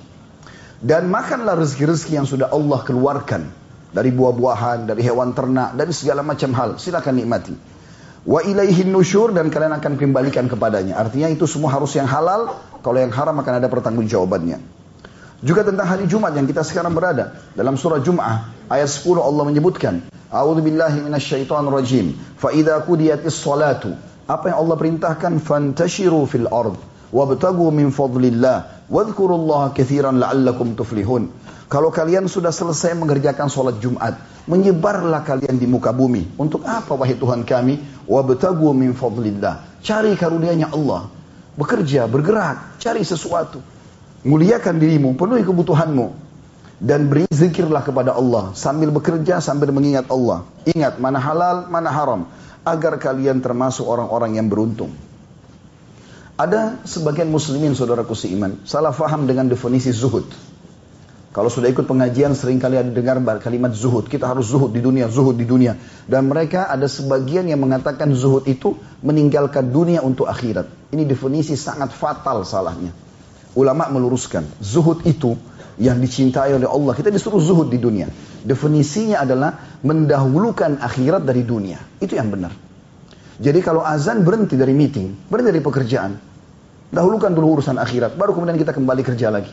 Dan 0.79 1.11
makanlah 1.11 1.59
rezeki-rezeki 1.59 2.23
yang 2.23 2.27
sudah 2.29 2.47
Allah 2.47 2.79
keluarkan 2.87 3.51
dari 3.91 4.09
buah-buahan, 4.15 4.87
dari 4.87 5.03
hewan 5.03 5.35
ternak, 5.35 5.75
dari 5.75 5.91
segala 5.91 6.23
macam 6.23 6.55
hal. 6.55 6.69
Silakan 6.79 7.19
nikmati. 7.19 7.53
Wa 8.23 8.45
ilaihin 8.45 8.93
nusyur 8.93 9.35
dan 9.35 9.51
kalian 9.51 9.75
akan 9.81 9.99
kembalikan 9.99 10.47
kepadanya. 10.47 10.95
Artinya 10.95 11.27
itu 11.27 11.43
semua 11.43 11.75
harus 11.75 11.91
yang 11.97 12.07
halal, 12.07 12.55
kalau 12.79 12.97
yang 13.01 13.11
haram 13.11 13.35
akan 13.35 13.53
ada 13.59 13.67
pertanggungjawabannya. 13.67 14.80
Juga 15.41 15.65
tentang 15.65 15.89
hari 15.89 16.05
Jumat 16.05 16.37
yang 16.37 16.45
kita 16.45 16.61
sekarang 16.61 16.93
berada. 16.93 17.33
Dalam 17.57 17.73
surah 17.73 17.97
Jum'ah 17.97 18.69
ayat 18.69 18.85
10 18.85 19.17
Allah 19.17 19.41
menyebutkan, 19.49 20.05
A'udzu 20.29 20.61
billahi 20.61 21.01
minasyaitonir 21.01 21.73
rajim. 21.73 22.13
Fa 22.37 22.53
idza 22.53 22.77
qudiyatis 22.85 23.41
salatu, 23.41 23.97
apa 24.29 24.53
yang 24.53 24.61
Allah 24.61 24.77
perintahkan 24.77 25.41
fantashiru 25.41 26.29
fil 26.29 26.45
ard 26.45 26.77
wabtagu 27.09 27.73
min 27.73 27.89
fadlillah 27.89 28.85
wadhkurullaha 28.85 29.73
katsiran 29.73 30.21
la'allakum 30.21 30.77
tuflihun. 30.77 31.33
Kalau 31.73 31.89
kalian 31.89 32.29
sudah 32.29 32.53
selesai 32.53 32.93
mengerjakan 32.93 33.49
sholat 33.49 33.81
Jumat, 33.81 34.21
menyebarlah 34.45 35.25
kalian 35.25 35.57
di 35.57 35.65
muka 35.65 35.89
bumi. 35.89 36.37
Untuk 36.37 36.69
apa 36.69 36.93
wahai 36.93 37.17
Tuhan 37.17 37.49
kami? 37.49 37.81
Wabtagu 38.05 38.77
min 38.77 38.93
fadlillah. 38.93 39.81
Cari 39.81 40.13
karunia-Nya 40.13 40.69
Allah. 40.69 41.09
Bekerja, 41.57 42.05
bergerak, 42.05 42.77
cari 42.77 43.01
sesuatu. 43.01 43.80
Muliakan 44.21 44.77
dirimu, 44.77 45.17
penuhi 45.17 45.41
kebutuhanmu. 45.41 46.29
Dan 46.81 47.13
beri 47.13 47.29
zikirlah 47.29 47.85
kepada 47.85 48.17
Allah. 48.17 48.57
Sambil 48.57 48.89
bekerja, 48.89 49.37
sambil 49.37 49.69
mengingat 49.69 50.09
Allah. 50.09 50.49
Ingat 50.65 50.97
mana 50.97 51.21
halal, 51.21 51.69
mana 51.69 51.89
haram. 51.93 52.25
Agar 52.65 52.97
kalian 52.97 53.41
termasuk 53.41 53.85
orang-orang 53.85 54.37
yang 54.37 54.49
beruntung. 54.49 54.93
Ada 56.41 56.81
sebagian 56.89 57.29
muslimin 57.29 57.77
saudaraku 57.77 58.17
seiman. 58.17 58.61
Salah 58.65 58.89
faham 58.93 59.29
dengan 59.29 59.45
definisi 59.45 59.93
zuhud. 59.93 60.25
Kalau 61.31 61.47
sudah 61.47 61.69
ikut 61.69 61.85
pengajian 61.85 62.33
sering 62.33 62.57
kali 62.57 62.81
ada 62.81 62.89
dengar 62.89 63.21
kalimat 63.39 63.71
zuhud. 63.77 64.09
Kita 64.09 64.25
harus 64.25 64.49
zuhud 64.49 64.73
di 64.73 64.81
dunia, 64.81 65.05
zuhud 65.05 65.37
di 65.37 65.45
dunia. 65.45 65.77
Dan 66.09 66.27
mereka 66.27 66.65
ada 66.65 66.89
sebagian 66.89 67.45
yang 67.45 67.61
mengatakan 67.61 68.09
zuhud 68.17 68.49
itu 68.49 68.73
meninggalkan 69.05 69.69
dunia 69.69 70.01
untuk 70.01 70.25
akhirat. 70.25 70.67
Ini 70.91 71.05
definisi 71.05 71.53
sangat 71.53 71.93
fatal 71.93 72.41
salahnya. 72.41 73.10
Ulama 73.51 73.91
meluruskan, 73.91 74.47
zuhud 74.63 75.03
itu 75.03 75.35
yang 75.75 75.99
dicintai 75.99 76.55
oleh 76.55 76.69
Allah. 76.69 76.93
Kita 76.95 77.11
disuruh 77.11 77.41
zuhud 77.43 77.67
di 77.67 77.81
dunia. 77.81 78.07
Definisinya 78.45 79.23
adalah 79.23 79.79
mendahulukan 79.83 80.79
akhirat 80.79 81.27
dari 81.27 81.43
dunia. 81.43 81.79
Itu 81.99 82.15
yang 82.15 82.31
benar. 82.31 82.55
Jadi 83.41 83.59
kalau 83.65 83.81
azan 83.81 84.21
berhenti 84.21 84.53
dari 84.53 84.71
meeting, 84.71 85.27
berhenti 85.27 85.51
dari 85.57 85.63
pekerjaan. 85.65 86.11
Dahulukan 86.91 87.31
dulu 87.31 87.59
urusan 87.59 87.79
akhirat, 87.79 88.19
baru 88.19 88.35
kemudian 88.35 88.59
kita 88.59 88.75
kembali 88.75 89.01
kerja 89.01 89.31
lagi. 89.31 89.51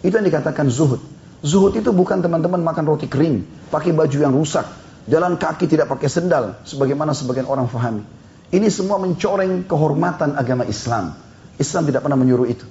Itu 0.00 0.14
yang 0.14 0.26
dikatakan 0.26 0.70
zuhud. 0.70 1.02
Zuhud 1.42 1.74
itu 1.74 1.90
bukan 1.90 2.22
teman-teman 2.22 2.62
makan 2.62 2.86
roti 2.86 3.10
kering, 3.10 3.42
pakai 3.70 3.90
baju 3.94 4.18
yang 4.18 4.34
rusak, 4.34 4.66
jalan 5.10 5.38
kaki 5.38 5.66
tidak 5.66 5.90
pakai 5.90 6.06
sendal, 6.10 6.58
sebagaimana 6.66 7.14
sebagian 7.14 7.46
orang 7.50 7.66
fahami. 7.66 8.02
Ini 8.48 8.66
semua 8.72 8.96
mencoreng 9.02 9.66
kehormatan 9.66 10.38
agama 10.38 10.64
Islam. 10.64 11.18
Islam 11.58 11.82
tidak 11.90 12.06
pernah 12.06 12.16
menyuruh 12.16 12.46
itu. 12.48 12.64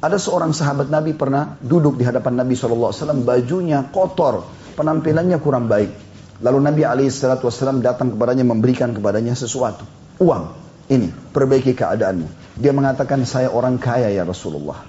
Ada 0.00 0.16
seorang 0.16 0.56
sahabat 0.56 0.88
Nabi 0.88 1.12
pernah 1.12 1.60
duduk 1.60 2.00
di 2.00 2.08
hadapan 2.08 2.40
Nabi 2.40 2.56
SAW, 2.56 3.20
bajunya 3.20 3.84
kotor, 3.92 4.48
penampilannya 4.72 5.36
kurang 5.44 5.68
baik. 5.68 5.92
Lalu 6.40 6.58
Nabi 6.64 6.80
SAW 7.12 7.84
datang 7.84 8.16
kepadanya 8.16 8.48
memberikan 8.48 8.96
kepadanya 8.96 9.36
sesuatu, 9.36 9.84
uang. 10.16 10.56
ini, 10.88 11.12
perbaiki 11.12 11.76
keadaanmu. 11.76 12.56
Dia 12.56 12.72
mengatakan, 12.72 13.22
saya 13.28 13.52
orang 13.52 13.76
kaya 13.76 14.08
ya 14.08 14.24
Rasulullah. 14.24 14.80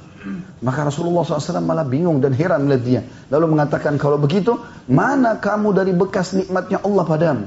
Maka 0.64 0.88
Rasulullah 0.88 1.28
SAW 1.28 1.62
malah 1.62 1.84
bingung 1.84 2.24
dan 2.24 2.32
heran 2.32 2.66
melihat 2.66 2.84
dia. 2.86 3.02
Lalu 3.28 3.58
mengatakan, 3.58 4.00
kalau 4.00 4.16
begitu, 4.16 4.58
mana 4.88 5.38
kamu 5.38 5.76
dari 5.76 5.92
bekas 5.92 6.34
nikmatnya 6.38 6.82
Allah 6.82 7.04
padamu? 7.06 7.46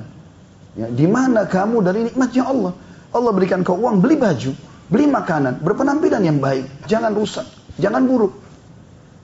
Ya, 0.74 0.86
di 0.90 1.06
mana 1.06 1.48
kamu 1.48 1.80
dari 1.80 2.12
nikmatnya 2.12 2.44
Allah? 2.44 2.72
Allah 3.14 3.30
berikan 3.30 3.62
kau 3.62 3.78
uang, 3.78 4.02
beli 4.02 4.18
baju, 4.18 4.52
beli 4.88 5.06
makanan, 5.08 5.60
berpenampilan 5.64 6.22
yang 6.24 6.38
baik. 6.40 6.88
Jangan 6.88 7.12
rusak, 7.12 7.46
jangan 7.80 8.04
buruk. 8.04 8.44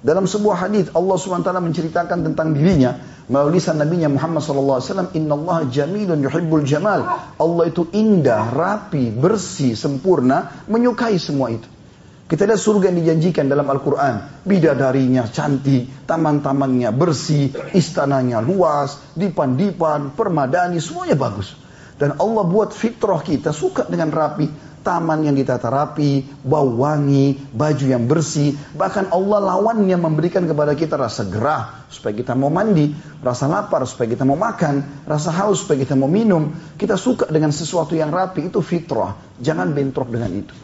Dalam 0.01 0.25
sebuah 0.25 0.65
hadis 0.65 0.89
Allah 0.97 1.17
SWT 1.21 1.45
menceritakan 1.61 2.25
tentang 2.25 2.57
dirinya 2.57 2.97
melalui 3.29 3.61
lisan 3.61 3.77
Nabi 3.77 4.01
Muhammad 4.09 4.41
SAW, 4.41 5.13
Inna 5.13 5.37
Allah 5.37 5.69
jamilun 5.69 6.25
yuhibbul 6.25 6.65
jamal. 6.65 7.05
Allah 7.37 7.65
itu 7.69 7.85
indah, 7.93 8.49
rapi, 8.49 9.13
bersih, 9.13 9.77
sempurna, 9.77 10.65
menyukai 10.73 11.21
semua 11.21 11.53
itu. 11.53 11.69
Kita 12.31 12.47
lihat 12.47 12.63
surga 12.63 12.95
yang 12.95 12.99
dijanjikan 13.03 13.51
dalam 13.51 13.67
Al-Quran. 13.67 14.47
Bidadarinya 14.47 15.27
cantik, 15.29 16.07
taman-tamannya 16.07 16.95
bersih, 16.95 17.51
istananya 17.75 18.39
luas, 18.39 19.03
dipan-dipan, 19.19 20.15
permadani, 20.15 20.79
semuanya 20.79 21.19
bagus. 21.19 21.59
Dan 22.01 22.17
Allah 22.17 22.47
buat 22.47 22.73
fitrah 22.73 23.21
kita 23.21 23.53
suka 23.53 23.85
dengan 23.91 24.15
rapi, 24.15 24.47
taman 24.81 25.25
yang 25.25 25.37
ditata 25.37 25.69
rapi, 25.69 26.25
bau 26.45 26.69
wangi, 26.81 27.37
baju 27.53 27.87
yang 27.87 28.05
bersih. 28.09 28.57
Bahkan 28.77 29.13
Allah 29.13 29.39
lawannya 29.41 29.97
memberikan 29.97 30.45
kepada 30.45 30.73
kita 30.77 30.97
rasa 30.97 31.29
gerah 31.29 31.87
supaya 31.93 32.17
kita 32.17 32.33
mau 32.37 32.49
mandi, 32.49 32.93
rasa 33.21 33.47
lapar 33.47 33.85
supaya 33.85 34.11
kita 34.11 34.25
mau 34.25 34.41
makan, 34.41 35.05
rasa 35.05 35.31
haus 35.33 35.63
supaya 35.65 35.85
kita 35.85 35.95
mau 35.95 36.09
minum. 36.09 36.53
Kita 36.77 36.97
suka 36.97 37.29
dengan 37.29 37.53
sesuatu 37.53 37.93
yang 37.93 38.13
rapi, 38.13 38.49
itu 38.49 38.61
fitrah. 38.65 39.17
Jangan 39.39 39.73
bentrok 39.73 40.09
dengan 40.09 40.33
itu. 40.33 40.55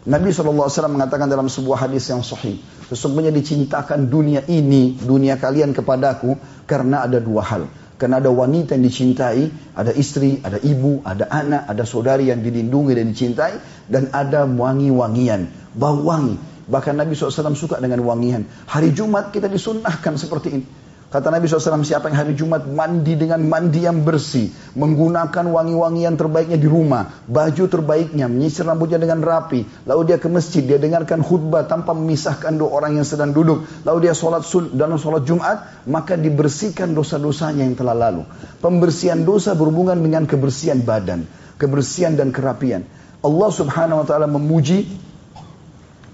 Nabi 0.00 0.32
SAW 0.32 0.72
mengatakan 0.88 1.28
dalam 1.28 1.52
sebuah 1.52 1.84
hadis 1.84 2.08
yang 2.08 2.24
sahih, 2.24 2.56
sesungguhnya 2.88 3.28
dicintakan 3.28 4.08
dunia 4.08 4.40
ini, 4.48 4.96
dunia 4.96 5.36
kalian 5.36 5.76
kepadaku, 5.76 6.40
karena 6.64 7.04
ada 7.04 7.20
dua 7.20 7.44
hal. 7.44 7.68
Karena 8.00 8.16
ada 8.16 8.32
wanita 8.32 8.72
yang 8.72 8.88
dicintai, 8.88 9.52
ada 9.76 9.92
istri, 9.92 10.40
ada 10.40 10.56
ibu, 10.56 11.04
ada 11.04 11.28
anak, 11.28 11.68
ada 11.68 11.84
saudari 11.84 12.32
yang 12.32 12.40
dilindungi 12.40 12.96
dan 12.96 13.12
dicintai, 13.12 13.60
dan 13.92 14.08
ada 14.16 14.48
wangi-wangian, 14.48 15.52
bau 15.76 16.00
wangi. 16.00 16.40
Bahkan 16.64 16.96
Nabi 16.96 17.12
SAW 17.12 17.52
suka 17.52 17.76
dengan 17.76 18.00
wangian. 18.00 18.48
Hari 18.72 18.96
Jumat 18.96 19.36
kita 19.36 19.52
disunnahkan 19.52 20.16
seperti 20.16 20.48
ini. 20.48 20.64
Kata 21.10 21.26
Nabi 21.26 21.50
SAW, 21.50 21.82
siapa 21.82 22.06
yang 22.06 22.22
hari 22.22 22.38
Jumat 22.38 22.70
mandi 22.70 23.18
dengan 23.18 23.42
mandi 23.42 23.82
yang 23.82 24.06
bersih, 24.06 24.46
menggunakan 24.78 25.42
wangi-wangian 25.42 26.14
terbaiknya 26.14 26.54
di 26.54 26.70
rumah, 26.70 27.26
baju 27.26 27.66
terbaiknya, 27.66 28.30
menyisir 28.30 28.62
rambutnya 28.62 29.02
dengan 29.02 29.18
rapi, 29.18 29.66
lalu 29.90 30.06
dia 30.06 30.22
ke 30.22 30.30
masjid, 30.30 30.62
dia 30.62 30.78
dengarkan 30.78 31.26
khutbah 31.26 31.66
tanpa 31.66 31.98
memisahkan 31.98 32.54
dua 32.54 32.70
orang 32.70 32.94
yang 32.94 33.02
sedang 33.02 33.34
duduk, 33.34 33.66
lalu 33.82 34.06
dia 34.06 34.14
sholat 34.14 34.46
sun 34.46 34.70
dalam 34.78 35.02
sholat 35.02 35.26
Jumat, 35.26 35.82
maka 35.90 36.14
dibersihkan 36.14 36.94
dosa-dosanya 36.94 37.66
yang 37.66 37.74
telah 37.74 37.98
lalu. 37.98 38.22
Pembersihan 38.62 39.18
dosa 39.26 39.58
berhubungan 39.58 39.98
dengan 39.98 40.30
kebersihan 40.30 40.78
badan, 40.78 41.26
kebersihan 41.58 42.14
dan 42.14 42.30
kerapian. 42.30 42.86
Allah 43.18 43.50
Subhanahu 43.50 44.00
wa 44.00 44.06
taala 44.06 44.30
memuji 44.30 44.86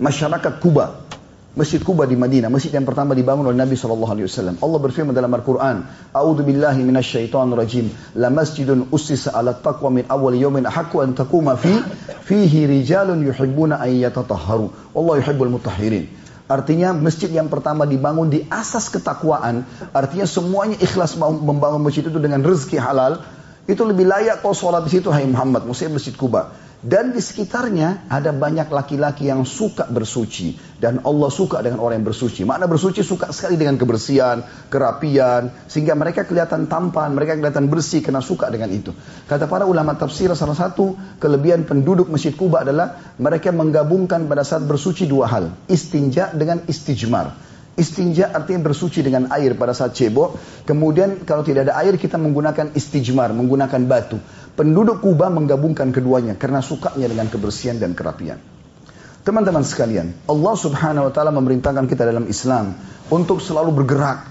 masyarakat 0.01 0.57
Kuba 0.57 1.06
Masjid 1.57 1.81
Kuba 1.81 2.05
di 2.05 2.21
Madinah, 2.21 2.53
masjid 2.53 2.69
yang 2.69 2.85
pertama 2.85 3.17
dibangun 3.17 3.49
oleh 3.49 3.57
Nabi 3.57 3.81
Shallallahu 3.81 4.13
Alaihi 4.13 4.29
Wasallam. 4.29 4.61
Allah 4.61 4.77
berfirman 4.77 5.17
dalam 5.17 5.33
Al-Quran, 5.33 5.89
"A'udzu 6.13 6.45
billahi 6.45 6.85
minasyaitonir 6.85 7.57
rajim. 7.57 7.89
La 8.13 8.29
masjidun 8.29 8.93
ussisa 8.93 9.33
'ala 9.33 9.57
taqwa 9.57 9.89
min 9.89 10.05
awwal 10.05 10.37
yawmin 10.37 10.69
ahaqqu 10.69 11.01
an 11.01 11.17
taquma 11.17 11.57
fi 11.57 11.73
fihi 12.29 12.69
rijalun 12.69 13.25
yuhibbuna 13.25 13.81
an 13.81 13.89
yatatahharu. 13.89 14.69
Wallahu 14.93 15.25
yuhibbul 15.25 15.57
mutahhirin." 15.57 16.13
Artinya 16.45 16.93
masjid 16.93 17.33
yang 17.33 17.49
pertama 17.49 17.89
dibangun 17.89 18.29
di 18.29 18.45
asas 18.53 18.93
ketakwaan, 18.93 19.65
artinya 19.97 20.29
semuanya 20.29 20.77
ikhlas 20.77 21.17
membangun 21.17 21.81
masjid 21.81 22.05
itu 22.05 22.21
dengan 22.21 22.45
rezeki 22.45 22.77
halal, 22.85 23.25
itu 23.65 23.81
lebih 23.81 24.05
layak 24.05 24.45
kau 24.45 24.53
sholat 24.53 24.85
di 24.85 24.93
situ 24.93 25.09
hai 25.09 25.25
Muhammad, 25.25 25.65
maksudnya 25.65 25.97
masjid 25.97 26.13
Kuba. 26.13 26.53
Dan 26.85 27.17
di 27.17 27.25
sekitarnya 27.25 28.05
ada 28.13 28.37
banyak 28.37 28.69
laki-laki 28.69 29.33
yang 29.33 29.49
suka 29.49 29.89
bersuci. 29.89 30.57
Dan 30.77 31.01
Allah 31.09 31.33
suka 31.33 31.65
dengan 31.65 31.81
orang 31.81 32.05
yang 32.05 32.09
bersuci. 32.13 32.45
Makna 32.45 32.69
bersuci 32.69 33.01
suka 33.01 33.33
sekali 33.33 33.57
dengan 33.57 33.81
kebersihan, 33.81 34.45
kerapian. 34.69 35.49
Sehingga 35.73 35.97
mereka 35.97 36.29
kelihatan 36.29 36.69
tampan, 36.69 37.17
mereka 37.17 37.33
kelihatan 37.33 37.73
bersih 37.73 38.05
karena 38.05 38.21
suka 38.21 38.53
dengan 38.53 38.69
itu. 38.69 38.93
Kata 39.25 39.49
para 39.49 39.65
ulama 39.65 39.97
tafsir 39.97 40.29
salah 40.37 40.57
satu 40.57 40.93
kelebihan 41.17 41.65
penduduk 41.65 42.13
Masjid 42.13 42.37
Kuba 42.37 42.61
adalah 42.61 43.17
mereka 43.17 43.49
menggabungkan 43.57 44.29
pada 44.29 44.45
saat 44.45 44.69
bersuci 44.69 45.09
dua 45.09 45.33
hal. 45.33 45.45
Istinja 45.73 46.37
dengan 46.37 46.61
istijmar. 46.69 47.47
Istinja 47.77 48.33
artinya 48.33 48.73
bersuci 48.73 49.05
dengan 49.05 49.29
air 49.29 49.53
pada 49.53 49.77
saat 49.77 49.93
cebok. 49.93 50.41
Kemudian 50.65 51.29
kalau 51.29 51.45
tidak 51.45 51.69
ada 51.69 51.77
air 51.85 52.01
kita 52.01 52.17
menggunakan 52.17 52.73
istijmar, 52.73 53.37
menggunakan 53.37 53.85
batu. 53.85 54.17
Penduduk 54.57 55.05
Kuba 55.05 55.29
menggabungkan 55.29 55.93
keduanya 55.93 56.33
karena 56.33 56.65
sukanya 56.65 57.13
dengan 57.13 57.29
kebersihan 57.29 57.77
dan 57.77 57.93
kerapian. 57.93 58.41
Teman-teman 59.21 59.67
sekalian, 59.67 60.17
Allah 60.25 60.55
Subhanahu 60.57 61.11
wa 61.11 61.13
taala 61.13 61.35
memerintahkan 61.35 61.85
kita 61.85 62.09
dalam 62.09 62.25
Islam 62.31 62.73
untuk 63.13 63.45
selalu 63.45 63.85
bergerak, 63.85 64.25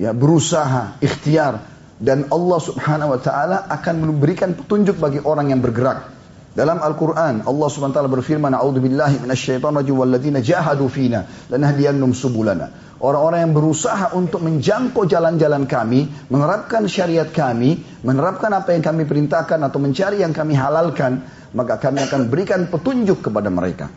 ya, 0.00 0.10
berusaha, 0.10 0.98
ikhtiar 0.98 1.62
dan 2.02 2.26
Allah 2.34 2.58
Subhanahu 2.58 3.14
wa 3.14 3.20
taala 3.22 3.62
akan 3.70 3.94
memberikan 4.02 4.58
petunjuk 4.58 4.98
bagi 4.98 5.22
orang 5.22 5.54
yang 5.54 5.62
bergerak. 5.62 6.10
Dalam 6.52 6.84
Al-Quran, 6.84 7.48
Allah 7.48 7.68
SWT 7.72 7.96
berfirman, 8.12 8.52
A'udhu 8.52 8.84
billahi 8.84 9.24
minasyaitan 9.24 9.72
rajim 9.72 9.96
walladzina 9.96 10.44
jahadu 10.44 10.84
fina, 10.92 11.24
lanahdiyannum 11.48 12.12
subulana. 12.12 12.68
Orang-orang 13.00 13.48
yang 13.48 13.54
berusaha 13.56 14.12
untuk 14.12 14.44
menjangkau 14.44 15.08
jalan-jalan 15.08 15.64
kami, 15.64 16.12
menerapkan 16.28 16.84
syariat 16.84 17.26
kami, 17.26 17.80
menerapkan 18.04 18.52
apa 18.52 18.76
yang 18.76 18.84
kami 18.84 19.08
perintahkan 19.08 19.58
atau 19.64 19.80
mencari 19.80 20.20
yang 20.20 20.36
kami 20.36 20.52
halalkan, 20.52 21.24
maka 21.56 21.80
kami 21.80 22.04
akan 22.04 22.28
berikan 22.28 22.68
petunjuk 22.68 23.24
kepada 23.24 23.48
mereka. 23.48 23.88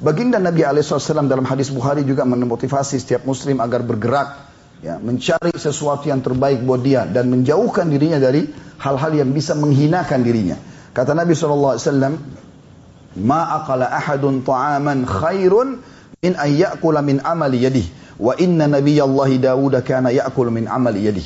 Baginda 0.00 0.40
Nabi 0.40 0.64
SAW 0.80 1.28
dalam 1.28 1.44
hadis 1.44 1.68
Bukhari 1.68 2.08
juga 2.08 2.24
memotivasi 2.24 2.96
setiap 2.96 3.28
muslim 3.28 3.60
agar 3.60 3.84
bergerak, 3.84 4.48
ya, 4.80 4.96
mencari 4.96 5.52
sesuatu 5.56 6.08
yang 6.08 6.24
terbaik 6.24 6.64
buat 6.64 6.80
dia 6.80 7.04
dan 7.04 7.28
menjauhkan 7.28 7.88
dirinya 7.92 8.16
dari 8.16 8.48
hal-hal 8.80 9.12
yang 9.12 9.28
bisa 9.32 9.52
menghinakan 9.52 10.24
dirinya. 10.24 10.56
Kata 10.96 11.12
Nabi 11.12 11.36
SAW, 11.36 11.76
Ma 13.20 13.40
aqala 13.60 13.92
ahadun 13.92 14.40
ta'aman 14.40 15.04
khairun 15.04 15.84
min 16.24 16.32
an 16.36 16.48
ya'kula 16.48 17.04
min 17.04 17.20
amali 17.20 17.64
yadih. 17.68 17.84
Wa 18.16 18.32
inna 18.40 18.64
nabiyallahi 18.64 19.36
Dawud 19.36 19.76
kana 19.84 20.08
ya'kul 20.08 20.48
min 20.48 20.64
amali 20.64 21.04
yadih. 21.04 21.24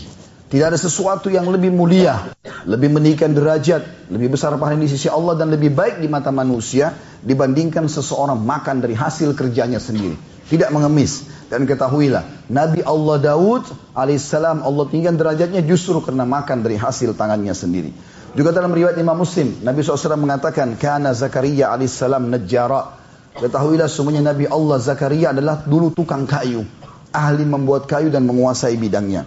Tidak 0.51 0.67
ada 0.67 0.75
sesuatu 0.75 1.31
yang 1.31 1.47
lebih 1.47 1.71
mulia, 1.71 2.35
lebih 2.67 2.91
meninggikan 2.91 3.31
derajat, 3.31 4.11
lebih 4.11 4.35
besar 4.35 4.51
pahala 4.59 4.83
di 4.83 4.91
sisi 4.91 5.07
Allah 5.07 5.39
dan 5.39 5.55
lebih 5.55 5.71
baik 5.71 6.03
di 6.03 6.11
mata 6.11 6.35
manusia 6.35 6.91
dibandingkan 7.23 7.87
seseorang 7.87 8.43
makan 8.43 8.83
dari 8.83 8.99
hasil 8.99 9.39
kerjanya 9.39 9.79
sendiri. 9.79 10.19
Tidak 10.51 10.75
mengemis. 10.75 11.31
Dan 11.51 11.67
ketahuilah, 11.67 12.51
Nabi 12.51 12.83
Allah 12.83 13.17
Daud 13.23 13.67
alaihissalam 13.95 14.63
Allah 14.67 14.85
tinggikan 14.91 15.19
derajatnya 15.19 15.63
justru 15.63 15.99
karena 16.03 16.27
makan 16.27 16.67
dari 16.67 16.79
hasil 16.79 17.15
tangannya 17.15 17.55
sendiri. 17.55 17.91
Juga 18.31 18.55
dalam 18.55 18.71
riwayat 18.71 18.95
Imam 18.95 19.19
Muslim, 19.19 19.59
Nabi 19.67 19.83
SAW 19.83 20.15
mengatakan, 20.15 20.79
Kana 20.79 21.11
Zakaria 21.11 21.75
alaihissalam 21.75 22.31
najjara. 22.31 22.95
Ketahuilah 23.35 23.91
semuanya 23.91 24.31
Nabi 24.31 24.47
Allah 24.47 24.79
Zakaria 24.79 25.35
adalah 25.35 25.67
dulu 25.67 25.91
tukang 25.91 26.31
kayu. 26.31 26.63
Ahli 27.11 27.43
membuat 27.43 27.91
kayu 27.91 28.07
dan 28.07 28.23
menguasai 28.31 28.79
bidangnya. 28.79 29.27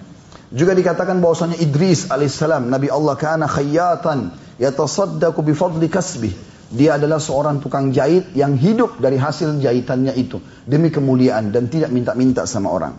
Juga 0.56 0.72
dikatakan 0.72 1.20
bahwasanya 1.20 1.60
Idris 1.60 2.08
alaihissalam, 2.08 2.72
Nabi 2.72 2.88
Allah 2.88 3.20
kana 3.20 3.44
khayyatan 3.44 4.32
yatasaddaqu 4.64 5.40
bifadli 5.44 5.92
kasbih. 5.92 6.32
Dia 6.72 6.96
adalah 6.96 7.20
seorang 7.20 7.60
tukang 7.60 7.92
jahit 7.92 8.32
yang 8.34 8.56
hidup 8.56 9.04
dari 9.04 9.20
hasil 9.20 9.60
jahitannya 9.60 10.16
itu 10.16 10.40
demi 10.64 10.90
kemuliaan 10.90 11.52
dan 11.52 11.68
tidak 11.68 11.92
minta-minta 11.92 12.48
sama 12.48 12.72
orang. 12.72 12.96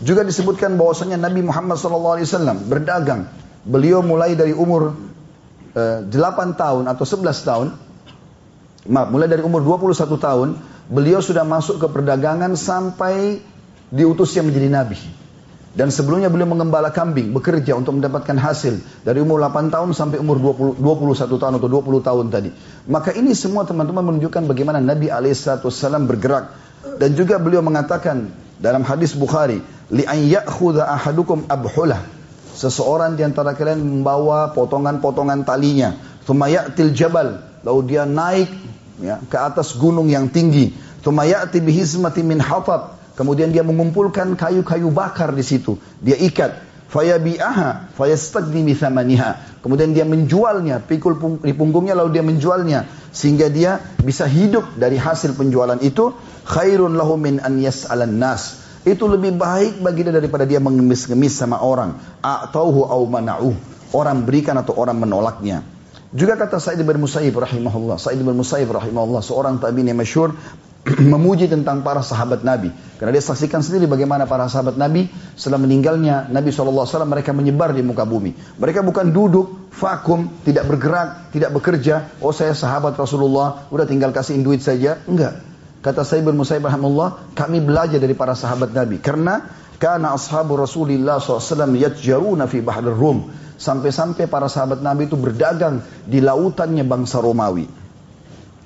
Juga 0.00 0.24
disebutkan 0.24 0.74
bahwasanya 0.80 1.20
Nabi 1.20 1.44
Muhammad 1.44 1.76
SAW 1.76 2.18
berdagang. 2.64 3.28
Beliau 3.64 4.02
mulai 4.02 4.34
dari 4.34 4.50
umur 4.50 5.13
8 5.74 6.10
eh, 6.14 6.54
tahun 6.54 6.84
atau 6.86 7.04
11 7.04 7.34
tahun, 7.42 7.66
maaf, 8.86 9.08
mulai 9.10 9.26
dari 9.26 9.42
umur 9.42 9.66
21 9.66 10.06
tahun, 10.22 10.48
beliau 10.86 11.18
sudah 11.18 11.42
masuk 11.42 11.82
ke 11.82 11.86
perdagangan 11.90 12.54
sampai 12.54 13.42
diutusnya 13.90 14.46
menjadi 14.46 14.70
nabi. 14.70 14.98
Dan 15.74 15.90
sebelumnya 15.90 16.30
beliau 16.30 16.46
mengembala 16.46 16.94
kambing, 16.94 17.34
bekerja 17.34 17.74
untuk 17.74 17.98
mendapatkan 17.98 18.38
hasil 18.38 18.78
dari 19.02 19.18
umur 19.18 19.42
8 19.42 19.74
tahun 19.74 19.90
sampai 19.90 20.22
umur 20.22 20.38
20, 20.38 20.78
21 20.78 21.34
tahun 21.34 21.54
atau 21.58 21.66
20 21.66 21.98
tahun 21.98 22.26
tadi. 22.30 22.54
Maka 22.86 23.10
ini 23.10 23.34
semua 23.34 23.66
teman-teman 23.66 24.14
menunjukkan 24.14 24.46
bagaimana 24.46 24.78
Nabi 24.78 25.10
Alaihissalam 25.10 26.06
bergerak. 26.06 26.54
Dan 27.02 27.18
juga 27.18 27.42
beliau 27.42 27.58
mengatakan 27.58 28.30
dalam 28.62 28.86
hadis 28.86 29.18
Bukhari, 29.18 29.58
li 29.90 30.06
an 30.06 30.22
ya'khudha 30.22 30.86
ahadukum 30.94 31.50
abhulah 31.50 32.13
Seseorang 32.54 33.18
di 33.18 33.26
antara 33.26 33.52
kalian 33.58 33.82
membawa 33.82 34.54
potongan-potongan 34.54 35.42
talinya. 35.42 35.98
Thumma 36.24 36.48
ya'til 36.48 36.94
jabal. 36.94 37.42
lalu 37.64 37.96
dia 37.96 38.04
naik 38.04 38.52
ya, 39.00 39.18
ke 39.24 39.36
atas 39.36 39.74
gunung 39.74 40.06
yang 40.06 40.30
tinggi. 40.30 40.70
Tumayati 41.02 41.60
bihizmati 41.60 42.24
min 42.24 42.40
hatab. 42.40 42.96
Kemudian 43.14 43.52
dia 43.52 43.60
mengumpulkan 43.60 44.34
kayu-kayu 44.34 44.88
bakar 44.88 45.34
di 45.36 45.44
situ. 45.44 45.76
Dia 46.00 46.16
ikat. 46.16 46.64
Fayabi'aha 46.88 47.92
fayastagni 47.98 48.62
mithamaniha. 48.62 49.60
Kemudian 49.60 49.96
dia 49.96 50.04
menjualnya, 50.04 50.78
pikul 50.84 51.40
di 51.42 51.56
punggungnya 51.56 51.96
lalu 51.96 52.20
dia 52.20 52.24
menjualnya 52.24 52.86
sehingga 53.14 53.46
dia 53.46 53.78
bisa 54.02 54.26
hidup 54.26 54.74
dari 54.74 54.98
hasil 54.98 55.38
penjualan 55.38 55.78
itu 55.80 56.10
khairun 56.44 56.98
lahu 56.98 57.14
min 57.14 57.38
an 57.38 57.62
yas'alan 57.62 58.18
nas 58.18 58.63
itu 58.84 59.04
lebih 59.08 59.32
baik 59.40 59.80
bagi 59.80 60.04
dia 60.04 60.12
daripada 60.12 60.44
dia 60.44 60.60
mengemis-ngemis 60.60 61.34
sama 61.40 61.60
orang. 61.64 61.96
A'tauhu 62.20 62.84
au 62.84 63.08
mana'uh. 63.08 63.56
Orang 63.96 64.28
berikan 64.28 64.60
atau 64.60 64.76
orang 64.76 65.00
menolaknya. 65.00 65.64
Juga 66.14 66.38
kata 66.38 66.62
Sa'id 66.62 66.78
bin 66.78 67.00
Musayyib 67.00 67.34
rahimahullah. 67.34 67.96
Sa'id 67.96 68.20
bin 68.20 68.36
Musayyib 68.36 68.70
rahimahullah. 68.70 69.24
Seorang 69.24 69.58
tabi'in 69.58 69.88
yang 69.88 69.98
masyur. 69.98 70.36
memuji 71.12 71.48
tentang 71.48 71.80
para 71.80 72.04
sahabat 72.04 72.44
Nabi. 72.44 72.68
Karena 73.00 73.16
dia 73.16 73.24
saksikan 73.24 73.64
sendiri 73.64 73.88
bagaimana 73.88 74.28
para 74.28 74.44
sahabat 74.52 74.76
Nabi 74.76 75.08
setelah 75.32 75.64
meninggalnya 75.64 76.28
Nabi 76.28 76.52
SAW 76.52 76.84
mereka 77.08 77.32
menyebar 77.32 77.72
di 77.72 77.80
muka 77.80 78.04
bumi. 78.04 78.36
Mereka 78.60 78.84
bukan 78.84 79.08
duduk, 79.08 79.72
vakum, 79.72 80.28
tidak 80.44 80.68
bergerak, 80.68 81.32
tidak 81.32 81.56
bekerja. 81.56 82.20
Oh 82.20 82.36
saya 82.36 82.52
sahabat 82.52 82.92
Rasulullah, 83.00 83.64
udah 83.72 83.88
tinggal 83.88 84.12
kasihin 84.12 84.44
duit 84.44 84.60
saja. 84.60 85.00
Enggak. 85.08 85.53
Kata 85.84 86.00
Sayyid 86.00 86.24
bin 86.24 86.40
Musayyib 86.40 86.64
rahimahullah, 86.64 87.36
kami 87.36 87.60
belajar 87.60 88.00
dari 88.00 88.16
para 88.16 88.32
sahabat 88.32 88.72
Nabi. 88.72 89.04
Karena 89.04 89.44
karena 89.76 90.16
ashabu 90.16 90.56
Rasulullah 90.56 91.20
SAW 91.20 91.76
yatjaruna 91.76 92.48
fi 92.48 92.64
bahar 92.64 92.88
Rum. 92.88 93.28
Sampai-sampai 93.60 94.24
para 94.24 94.48
sahabat 94.48 94.80
Nabi 94.80 95.12
itu 95.12 95.20
berdagang 95.20 95.84
di 96.08 96.24
lautannya 96.24 96.88
bangsa 96.88 97.20
Romawi. 97.20 97.68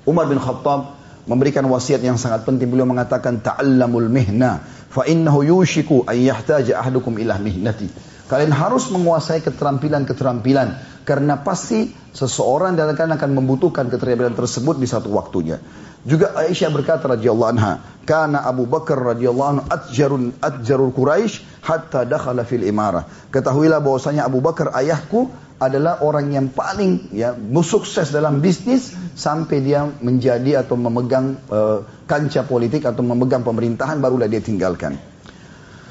Umar 0.07 0.31
bin 0.31 0.39
Khattab 0.39 0.95
memberikan 1.27 1.67
wasiat 1.67 1.99
yang 1.99 2.15
sangat 2.15 2.47
penting. 2.47 2.71
Beliau 2.71 2.87
mengatakan, 2.87 3.43
Ta'allamul 3.43 4.07
mihna, 4.07 4.63
fa 4.87 5.03
innahu 5.03 5.43
yushiku 5.43 6.07
an 6.07 6.15
yahtaja 6.15 6.79
ahdukum 6.79 7.19
ilah 7.19 7.35
mihnati. 7.35 7.91
Kalian 8.31 8.55
harus 8.55 8.87
menguasai 8.95 9.43
keterampilan-keterampilan. 9.43 11.03
Karena 11.03 11.41
pasti 11.41 11.89
seseorang 12.13 12.77
dan 12.77 12.93
akan 12.93 13.29
membutuhkan 13.33 13.89
keterampilan 13.89 14.37
tersebut 14.37 14.77
di 14.77 14.87
satu 14.87 15.09
waktunya. 15.11 15.57
Juga 16.07 16.31
Aisyah 16.31 16.71
berkata 16.71 17.11
radhiyallahu 17.11 17.51
anha, 17.59 17.83
"Kana 18.07 18.47
Abu 18.47 18.63
Bakar 18.63 18.95
radhiyallahu 19.15 19.49
anhu 19.51 19.63
atjarun 19.67 20.23
atjarul 20.39 20.95
Quraisy 20.95 21.43
hatta 21.59 22.07
dakhala 22.07 22.47
fil 22.47 22.63
imarah." 22.63 23.03
Ketahuilah 23.35 23.83
bahwasanya 23.83 24.23
Abu 24.23 24.39
Bakar 24.39 24.71
ayahku 24.71 25.27
adalah 25.59 25.99
orang 25.99 26.31
yang 26.31 26.47
paling 26.55 27.11
ya 27.11 27.35
sukses 27.67 28.15
dalam 28.15 28.39
bisnis 28.39 28.95
sampai 29.19 29.59
dia 29.59 29.83
menjadi 29.83 30.63
atau 30.63 30.79
memegang 30.79 31.35
uh, 31.51 31.83
kancah 32.07 32.47
politik 32.47 32.87
atau 32.87 33.03
memegang 33.03 33.43
pemerintahan 33.43 33.99
barulah 33.99 34.31
dia 34.31 34.39
tinggalkan. 34.39 34.95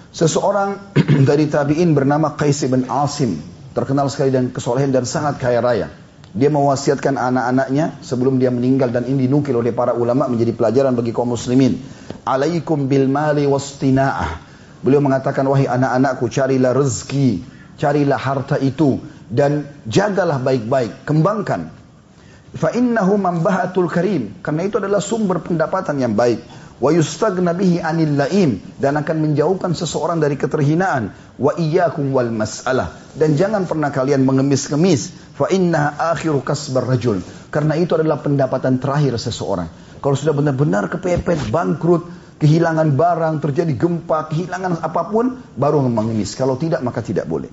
Seseorang 0.08 0.96
dari 1.28 1.52
tabi'in 1.52 1.92
bernama 1.92 2.32
Qais 2.32 2.64
bin 2.64 2.88
Asim 2.88 3.44
terkenal 3.76 4.08
sekali 4.08 4.32
dan 4.32 4.48
kesolehan 4.48 4.88
dan 4.88 5.04
sangat 5.04 5.36
kaya 5.36 5.60
raya. 5.60 5.92
Dia 6.37 6.52
mewasiatkan 6.52 7.16
anak-anaknya 7.16 8.04
sebelum 8.04 8.37
dia 8.37 8.52
meninggal 8.52 8.92
dan 8.92 9.08
ini 9.08 9.25
dinukil 9.25 9.56
oleh 9.56 9.73
para 9.73 9.97
ulama 9.97 10.28
menjadi 10.28 10.52
pelajaran 10.52 10.92
bagi 10.92 11.16
kaum 11.16 11.33
muslimin. 11.33 11.81
Alaikum 12.29 12.85
bil 12.85 13.09
mali 13.09 13.48
wastina'ah. 13.48 14.44
Beliau 14.85 15.00
mengatakan 15.00 15.48
wahai 15.48 15.64
anak-anakku 15.64 16.29
carilah 16.29 16.76
rezeki, 16.76 17.42
carilah 17.81 18.20
harta 18.20 18.61
itu 18.61 19.00
dan 19.33 19.66
jagalah 19.88 20.37
baik-baik, 20.37 21.09
kembangkan. 21.09 21.72
Fa 22.57 22.72
mambahatul 22.76 23.88
karim. 23.88 24.40
Karena 24.44 24.68
itu 24.68 24.76
adalah 24.81 25.00
sumber 25.00 25.40
pendapatan 25.40 25.96
yang 26.00 26.12
baik 26.12 26.44
wa 26.79 26.94
yustagna 26.94 27.55
bihi 27.59 27.83
anil 27.83 28.14
laim 28.14 28.62
dan 28.79 28.94
akan 28.94 29.16
menjauhkan 29.18 29.74
seseorang 29.74 30.22
dari 30.22 30.38
keterhinaan 30.38 31.11
wa 31.35 31.52
iyyakum 31.59 32.14
wal 32.14 32.31
mas'alah 32.31 32.94
dan 33.18 33.35
jangan 33.35 33.66
pernah 33.66 33.90
kalian 33.90 34.22
mengemis-ngemis 34.22 35.27
fa 35.38 35.46
inna 35.55 35.94
akhiru 36.11 36.42
kasbar 36.42 36.83
rajul. 36.83 37.22
Karena 37.55 37.79
itu 37.79 37.94
adalah 37.94 38.18
pendapatan 38.18 38.83
terakhir 38.83 39.14
seseorang. 39.16 39.70
Kalau 40.03 40.14
sudah 40.18 40.35
benar-benar 40.35 40.90
kepepet 40.90 41.55
bangkrut 41.55 42.11
kehilangan 42.42 42.94
barang 42.94 43.35
terjadi 43.42 43.72
gempa 43.79 44.31
kehilangan 44.31 44.83
apa 44.83 45.03
pun 45.11 45.38
baru 45.59 45.83
mengemis 45.87 46.35
kalau 46.35 46.59
tidak 46.59 46.83
maka 46.83 47.03
tidak 47.03 47.31
boleh. 47.31 47.51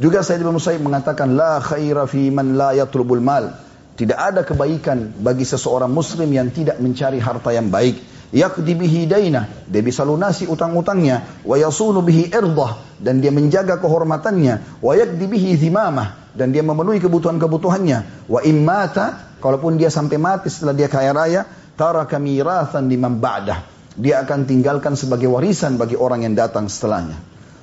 Juga 0.00 0.24
Sayyid 0.24 0.42
bin 0.42 0.54
Musayyib 0.56 0.82
mengatakan 0.82 1.36
la 1.38 1.60
khaira 1.60 2.08
fi 2.10 2.32
man 2.34 2.58
la 2.58 2.74
yatlubul 2.74 3.22
mal. 3.22 3.54
Tidak 4.00 4.16
ada 4.16 4.48
kebaikan 4.48 5.12
bagi 5.20 5.44
seseorang 5.44 5.92
muslim 5.92 6.30
yang 6.32 6.48
tidak 6.48 6.80
mencari 6.80 7.20
harta 7.20 7.52
yang 7.52 7.68
baik. 7.68 8.00
Yakdi 8.32 8.72
bihi 8.78 9.04
dainah. 9.04 9.68
Dia 9.68 9.82
bisa 9.84 10.06
lunasi 10.08 10.48
utang-utangnya. 10.48 11.44
Wa 11.44 11.60
yasunu 11.60 12.00
bihi 12.00 12.32
irdah 12.32 12.80
dan 12.96 13.20
dia 13.20 13.28
menjaga 13.28 13.76
kehormatannya. 13.76 14.80
Wa 14.80 14.96
yakdi 14.96 15.26
bihi 15.28 15.52
zimamah 15.60 16.19
dan 16.34 16.54
dia 16.54 16.62
memenuhi 16.62 17.02
kebutuhan-kebutuhannya. 17.02 18.28
Wa 18.30 18.40
immata 18.46 19.36
kalaupun 19.42 19.80
dia 19.80 19.88
sampai 19.88 20.16
mati 20.16 20.48
setelah 20.52 20.74
dia 20.74 20.86
kaya 20.86 21.10
raya 21.14 21.42
taraka 21.74 22.20
mirathan 22.20 22.86
liman 22.86 23.18
ba'dah. 23.18 23.64
Dia 23.98 24.22
akan 24.22 24.46
tinggalkan 24.46 24.94
sebagai 24.94 25.26
warisan 25.26 25.76
bagi 25.76 25.98
orang 25.98 26.24
yang 26.24 26.38
datang 26.38 26.70
setelahnya. 26.70 27.18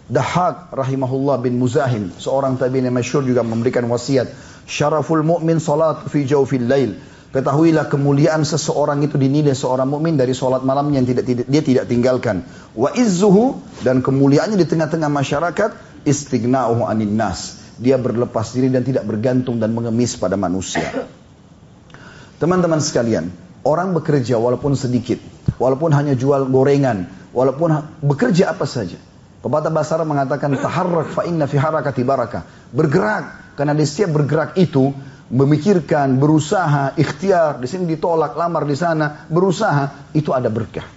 Dahak 0.08 0.72
rahimahullah 0.72 1.44
bin 1.44 1.60
Muzahim 1.60 2.16
seorang 2.16 2.56
tabi'in 2.56 2.88
yang 2.88 2.96
masyhur 2.96 3.28
juga 3.28 3.44
memberikan 3.44 3.84
wasiat. 3.92 4.32
Syaraful 4.68 5.24
mu'min 5.24 5.60
salat 5.60 6.08
fi 6.08 6.24
jawfil 6.24 6.68
lail. 6.68 6.96
Ketahuilah 7.28 7.92
kemuliaan 7.92 8.48
seseorang 8.48 9.04
itu 9.04 9.20
dinilai 9.20 9.52
seorang 9.52 9.92
mukmin 9.92 10.16
dari 10.16 10.32
sholat 10.32 10.64
malam 10.64 10.88
yang 10.96 11.04
tidak, 11.04 11.28
tidak 11.28 11.46
dia 11.52 11.60
tidak 11.60 11.86
tinggalkan. 11.92 12.48
Wa 12.72 12.96
izzuhu 12.96 13.60
dan 13.84 14.00
kemuliaannya 14.00 14.56
di 14.56 14.64
tengah-tengah 14.64 15.12
masyarakat 15.12 15.70
istighna'uhu 16.08 16.88
anin 16.88 17.20
nas. 17.20 17.67
Dia 17.78 18.02
berlepas 18.02 18.54
diri 18.58 18.74
dan 18.74 18.82
tidak 18.82 19.06
bergantung 19.06 19.62
dan 19.62 19.74
mengemis 19.74 20.18
pada 20.18 20.34
manusia. 20.34 21.08
Teman-teman 22.38 22.82
sekalian, 22.82 23.30
orang 23.66 23.94
bekerja 23.98 24.38
walaupun 24.38 24.74
sedikit, 24.78 25.18
walaupun 25.58 25.94
hanya 25.94 26.14
jual 26.14 26.46
gorengan, 26.50 27.10
walaupun 27.34 28.02
bekerja 28.02 28.54
apa 28.54 28.66
saja. 28.66 28.98
Pepatah 29.42 29.70
bahasa 29.70 30.02
Arab 30.02 30.10
mengatakan 30.10 30.58
taharrak 30.58 31.14
fa 31.14 31.22
inna 31.30 31.46
fi 31.46 31.62
harakati 31.62 32.02
barakah. 32.02 32.44
Bergerak 32.74 33.56
karena 33.58 33.78
di 33.78 33.86
setiap 33.86 34.18
bergerak 34.18 34.58
itu 34.58 34.94
memikirkan, 35.28 36.18
berusaha, 36.18 36.96
ikhtiar, 36.96 37.60
di 37.60 37.68
sini 37.68 37.84
ditolak, 37.98 38.34
lamar 38.34 38.64
di 38.64 38.78
sana, 38.80 39.28
berusaha, 39.28 40.14
itu 40.16 40.32
ada 40.32 40.48
berkah. 40.48 40.88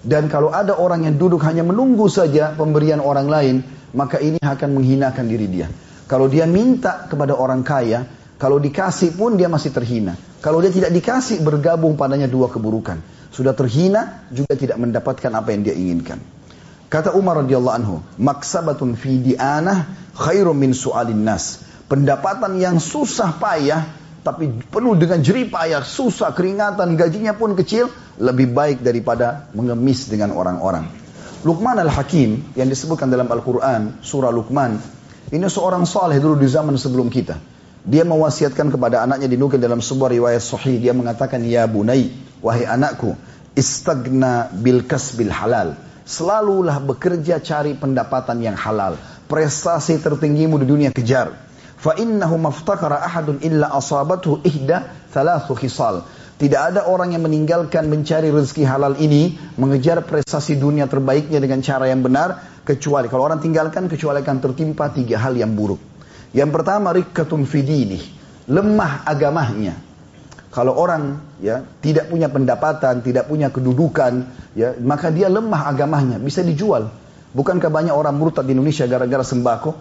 Dan 0.00 0.30
kalau 0.32 0.54
ada 0.54 0.78
orang 0.78 1.04
yang 1.04 1.20
duduk 1.20 1.42
hanya 1.44 1.66
menunggu 1.66 2.08
saja 2.08 2.54
pemberian 2.56 3.02
orang 3.02 3.28
lain, 3.28 3.56
maka 3.92 4.22
ini 4.22 4.40
akan 4.40 4.78
menghinakan 4.78 5.26
diri 5.28 5.46
dia. 5.50 5.68
Kalau 6.08 6.26
dia 6.26 6.48
minta 6.48 7.04
kepada 7.06 7.36
orang 7.36 7.60
kaya, 7.60 8.08
kalau 8.40 8.56
dikasih 8.56 9.12
pun 9.12 9.36
dia 9.36 9.52
masih 9.52 9.70
terhina. 9.70 10.16
Kalau 10.40 10.64
dia 10.64 10.72
tidak 10.72 10.90
dikasih, 10.90 11.44
bergabung 11.44 12.00
padanya 12.00 12.24
dua 12.24 12.48
keburukan. 12.48 12.96
Sudah 13.28 13.52
terhina, 13.52 14.24
juga 14.32 14.56
tidak 14.56 14.80
mendapatkan 14.80 15.28
apa 15.36 15.52
yang 15.52 15.68
dia 15.68 15.76
inginkan. 15.76 16.16
Kata 16.88 17.12
Umar 17.12 17.44
radhiyallahu 17.44 17.76
anhu, 17.76 18.00
maksabatun 18.16 18.96
fi 18.96 19.20
di'anah 19.20 19.92
khairum 20.16 20.56
min 20.56 20.72
su'alin 20.72 21.20
nas 21.20 21.68
pendapatan 21.88 22.60
yang 22.60 22.76
susah 22.78 23.34
payah, 23.40 23.88
tapi 24.22 24.52
penuh 24.68 24.94
dengan 24.94 25.24
jerih 25.24 25.48
payah, 25.48 25.80
susah, 25.80 26.36
keringatan, 26.36 26.94
gajinya 26.94 27.32
pun 27.32 27.56
kecil, 27.56 27.88
lebih 28.20 28.52
baik 28.52 28.84
daripada 28.84 29.48
mengemis 29.56 30.06
dengan 30.06 30.36
orang-orang. 30.36 30.84
Luqman 31.42 31.80
al-Hakim 31.80 32.52
yang 32.54 32.68
disebutkan 32.68 33.08
dalam 33.08 33.26
Al-Quran, 33.30 34.04
surah 34.04 34.28
Luqman, 34.28 34.76
ini 35.28 35.46
seorang 35.46 35.84
saleh 35.84 36.16
dulu 36.20 36.40
di 36.40 36.48
zaman 36.48 36.76
sebelum 36.80 37.12
kita. 37.12 37.36
Dia 37.88 38.04
mewasiatkan 38.04 38.68
kepada 38.68 39.04
anaknya 39.04 39.28
dinukil 39.28 39.56
dalam 39.60 39.80
sebuah 39.80 40.12
riwayat 40.12 40.42
sahih. 40.44 40.76
Dia 40.80 40.92
mengatakan, 40.92 41.40
Ya 41.44 41.64
bunai, 41.64 42.12
wahai 42.44 42.68
anakku, 42.68 43.16
istagna 43.56 44.52
bil 44.52 44.84
kasbil 44.84 45.32
halal. 45.32 45.76
Selalulah 46.08 46.80
bekerja 46.80 47.40
cari 47.40 47.76
pendapatan 47.76 48.40
yang 48.40 48.56
halal. 48.56 48.96
Prestasi 49.28 50.00
tertinggimu 50.00 50.56
di 50.60 50.66
dunia 50.68 50.90
kejar 50.92 51.48
fa 51.78 51.94
innahu 51.94 52.36
maftakara 52.42 52.98
ahadun 53.06 53.38
illa 53.40 53.70
asabathu 53.70 54.42
ihda 54.42 54.90
thalathu 55.14 55.54
khisal. 55.54 56.02
Tidak 56.38 56.60
ada 56.70 56.86
orang 56.86 57.10
yang 57.18 57.26
meninggalkan 57.26 57.90
mencari 57.90 58.30
rezeki 58.30 58.62
halal 58.62 58.94
ini, 59.02 59.34
mengejar 59.58 60.06
prestasi 60.06 60.54
dunia 60.54 60.86
terbaiknya 60.86 61.42
dengan 61.42 61.58
cara 61.66 61.90
yang 61.90 61.98
benar, 61.98 62.62
kecuali 62.62 63.10
kalau 63.10 63.26
orang 63.26 63.42
tinggalkan 63.42 63.90
kecuali 63.90 64.22
akan 64.22 64.38
tertimpa 64.38 64.86
tiga 64.94 65.18
hal 65.18 65.34
yang 65.34 65.50
buruk. 65.58 65.82
Yang 66.30 66.50
pertama 66.54 66.94
rikkatun 66.94 67.42
fidini, 67.42 67.98
lemah 68.46 69.02
agamanya. 69.02 69.74
Kalau 70.54 70.78
orang 70.78 71.18
ya 71.42 71.66
tidak 71.82 72.06
punya 72.06 72.30
pendapatan, 72.30 73.02
tidak 73.02 73.26
punya 73.26 73.50
kedudukan, 73.50 74.30
ya 74.54 74.78
maka 74.78 75.10
dia 75.10 75.26
lemah 75.26 75.66
agamanya, 75.66 76.22
bisa 76.22 76.46
dijual. 76.46 76.86
Bukankah 77.34 77.66
banyak 77.66 77.92
orang 77.92 78.14
murtad 78.14 78.46
di 78.46 78.54
Indonesia 78.54 78.86
gara-gara 78.86 79.26
sembako? 79.26 79.74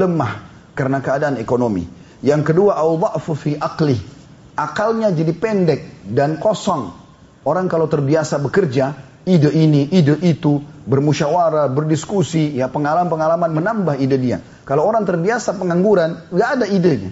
Lemah 0.00 0.32
karena 0.72 1.04
keadaan 1.04 1.36
ekonomi. 1.36 1.84
Yang 2.24 2.52
kedua, 2.56 2.80
au 2.80 2.96
fi 3.36 3.60
aqli. 3.60 4.19
Akalnya 4.60 5.08
jadi 5.08 5.32
pendek 5.32 5.80
dan 6.04 6.36
kosong. 6.36 6.92
Orang 7.40 7.72
kalau 7.72 7.88
terbiasa 7.88 8.36
bekerja, 8.36 8.92
ide 9.24 9.48
ini, 9.56 9.88
ide 9.88 10.20
itu, 10.20 10.60
bermusyawarah, 10.84 11.72
berdiskusi, 11.72 12.52
ya 12.60 12.68
pengalaman-pengalaman 12.68 13.48
menambah 13.48 13.96
ide 13.96 14.16
dia. 14.20 14.38
Kalau 14.68 14.84
orang 14.84 15.08
terbiasa 15.08 15.56
pengangguran, 15.56 16.28
nggak 16.28 16.50
ada 16.60 16.66
idenya. 16.68 17.10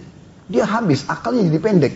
Dia 0.52 0.68
habis, 0.68 1.08
akalnya 1.08 1.48
jadi 1.48 1.58
pendek. 1.64 1.94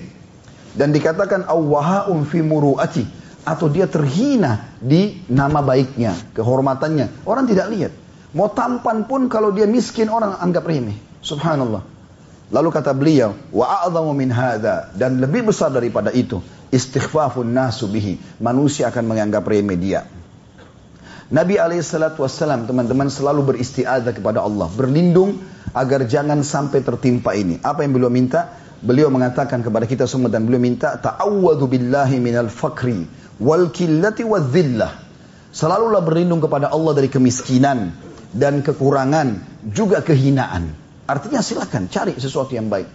Dan 0.73 0.97
dikatakan 0.97 1.45
awwahaun 1.45 2.25
fi 2.25 2.41
muru'ati 2.41 3.05
atau 3.45 3.69
dia 3.69 3.85
terhina 3.85 4.73
di 4.81 5.21
nama 5.29 5.61
baiknya, 5.61 6.17
kehormatannya. 6.33 7.29
Orang 7.29 7.45
tidak 7.45 7.69
lihat. 7.69 7.93
Mau 8.33 8.49
tampan 8.49 9.05
pun 9.05 9.29
kalau 9.29 9.53
dia 9.53 9.69
miskin 9.69 10.09
orang 10.09 10.41
anggap 10.41 10.65
remeh. 10.65 10.97
Subhanallah. 11.21 11.92
Lalu 12.53 12.69
kata 12.69 12.93
beliau, 12.93 13.33
wa 13.49 13.81
a'zamu 13.81 14.13
min 14.13 14.29
dan 14.93 15.17
lebih 15.17 15.49
besar 15.49 15.73
daripada 15.73 16.13
itu, 16.13 16.45
istighfafun 16.69 17.49
nasu 17.49 17.89
bihi. 17.89 18.21
Manusia 18.45 18.93
akan 18.93 19.09
menganggap 19.09 19.41
remeh 19.49 19.81
dia. 19.81 20.05
Nabi 21.33 21.57
alaihissalatu 21.57 22.21
wassalam 22.21 22.69
teman-teman 22.69 23.09
selalu 23.09 23.57
beristiadah 23.57 24.13
kepada 24.13 24.45
Allah, 24.45 24.69
berlindung 24.69 25.41
agar 25.73 26.05
jangan 26.05 26.45
sampai 26.45 26.85
tertimpa 26.85 27.33
ini. 27.33 27.57
Apa 27.65 27.89
yang 27.89 27.97
beliau 27.97 28.13
minta? 28.13 28.53
Beliau 28.85 29.09
mengatakan 29.09 29.65
kepada 29.65 29.89
kita 29.89 30.05
semua 30.05 30.29
dan 30.29 30.45
beliau 30.45 30.61
minta 30.61 31.01
ta'awwadu 31.01 31.71
billahi 31.73 32.21
minal 32.21 32.53
fakri 32.53 33.09
wal 33.41 33.73
killati 33.73 34.29
dhillah. 34.29 34.93
Selalulah 35.57 36.05
berlindung 36.05 36.45
kepada 36.45 36.69
Allah 36.69 36.93
dari 37.01 37.09
kemiskinan 37.09 37.97
dan 38.37 38.61
kekurangan, 38.61 39.41
juga 39.73 40.05
kehinaan. 40.05 40.82
Artinya 41.07 41.43
silakan 41.43 41.91
cari 41.91 42.15
sesuatu 42.15 42.55
yang 42.55 42.71
baik. 42.71 42.87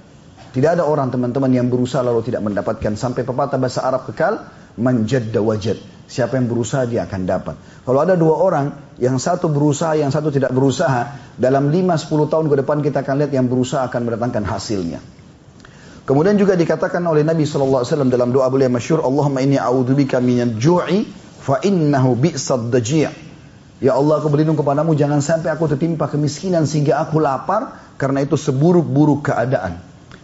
Tidak 0.56 0.80
ada 0.80 0.88
orang 0.88 1.12
teman-teman 1.12 1.52
yang 1.52 1.68
berusaha 1.68 2.02
lalu 2.02 2.24
tidak 2.24 2.42
mendapatkan. 2.42 2.96
Sampai 2.96 3.28
pepatah 3.28 3.60
bahasa 3.60 3.84
Arab 3.84 4.08
kekal, 4.08 4.48
manjadda 4.80 5.44
wajad. 5.44 5.78
Siapa 6.08 6.40
yang 6.40 6.48
berusaha 6.48 6.88
dia 6.88 7.04
akan 7.04 7.22
dapat. 7.28 7.60
Kalau 7.84 8.00
ada 8.00 8.16
dua 8.16 8.40
orang, 8.40 8.96
yang 8.96 9.20
satu 9.20 9.52
berusaha, 9.52 10.00
yang 10.00 10.08
satu 10.08 10.32
tidak 10.32 10.56
berusaha, 10.56 11.36
dalam 11.36 11.68
5-10 11.68 12.32
tahun 12.32 12.46
ke 12.48 12.56
depan 12.64 12.78
kita 12.80 13.04
akan 13.04 13.16
lihat 13.22 13.32
yang 13.36 13.52
berusaha 13.52 13.84
akan 13.84 14.08
mendatangkan 14.08 14.48
hasilnya. 14.48 15.04
Kemudian 16.08 16.40
juga 16.40 16.56
dikatakan 16.56 17.04
oleh 17.04 17.28
Nabi 17.28 17.44
SAW 17.44 17.84
dalam 18.08 18.32
doa 18.32 18.48
beliau 18.48 18.72
masyur, 18.72 19.04
Allahumma 19.04 19.44
inni 19.44 19.60
a'udzubika 19.60 20.24
minal 20.24 20.56
ju'i 20.56 21.04
fa 21.44 21.60
innahu 21.60 22.16
bi'sad 22.16 22.72
daji' 22.72 23.27
Ya 23.78 23.94
Allah 23.94 24.18
aku 24.18 24.34
berlindung 24.34 24.58
kepadamu 24.58 24.98
jangan 24.98 25.22
sampai 25.22 25.54
aku 25.54 25.70
tertimpa 25.70 26.10
kemiskinan 26.10 26.66
sehingga 26.66 26.98
aku 26.98 27.22
lapar 27.22 27.94
karena 28.02 28.26
itu 28.26 28.34
seburuk-buruk 28.34 29.30
keadaan. 29.30 29.78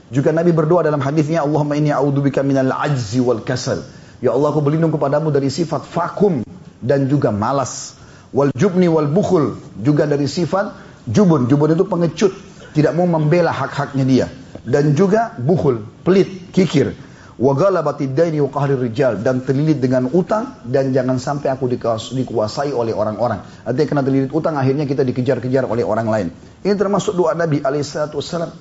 Juga 0.10 0.34
Nabi 0.34 0.50
berdoa 0.50 0.82
dalam 0.82 1.02
hadisnya 1.02 1.46
Allahumma 1.46 1.78
inni 1.78 1.94
a'udzubika 1.94 2.42
minal 2.42 2.74
ajzi 2.74 3.22
wal 3.22 3.46
kasal. 3.46 3.86
Ya 4.26 4.34
Allah 4.34 4.50
aku 4.50 4.62
berlindung 4.62 4.90
kepadamu 4.90 5.30
dari 5.30 5.54
sifat 5.54 5.86
vakum 5.86 6.42
dan 6.82 7.06
juga 7.06 7.30
malas. 7.30 7.94
Wal 8.34 8.50
jubni 8.58 8.90
wal 8.90 9.06
bukhul 9.10 9.58
juga 9.78 10.10
dari 10.10 10.26
sifat 10.26 10.74
jubun. 11.06 11.46
Jubun 11.46 11.78
itu 11.78 11.86
pengecut, 11.86 12.34
tidak 12.74 12.98
mau 12.98 13.06
membela 13.06 13.54
hak-haknya 13.54 14.06
dia. 14.06 14.28
Dan 14.66 14.98
juga 14.98 15.38
bukhul, 15.38 15.86
pelit, 16.02 16.50
kikir. 16.50 16.98
Wa 17.34 17.58
ghalabati 17.58 18.14
daini 18.14 18.38
wa 18.38 18.54
rijal 18.70 19.18
dan 19.26 19.42
terlilit 19.42 19.82
dengan 19.82 20.06
utang 20.14 20.62
dan 20.70 20.94
jangan 20.94 21.18
sampai 21.18 21.50
aku 21.50 21.66
dikuasai 22.14 22.70
oleh 22.70 22.94
orang-orang. 22.94 23.42
Artinya 23.66 23.88
kena 23.90 24.02
terlilit 24.06 24.30
utang 24.30 24.54
akhirnya 24.54 24.86
kita 24.86 25.02
dikejar-kejar 25.02 25.66
oleh 25.66 25.82
orang 25.82 26.08
lain. 26.08 26.28
Ini 26.62 26.78
termasuk 26.78 27.18
doa 27.18 27.34
Nabi 27.34 27.66
wassalam. 27.66 28.54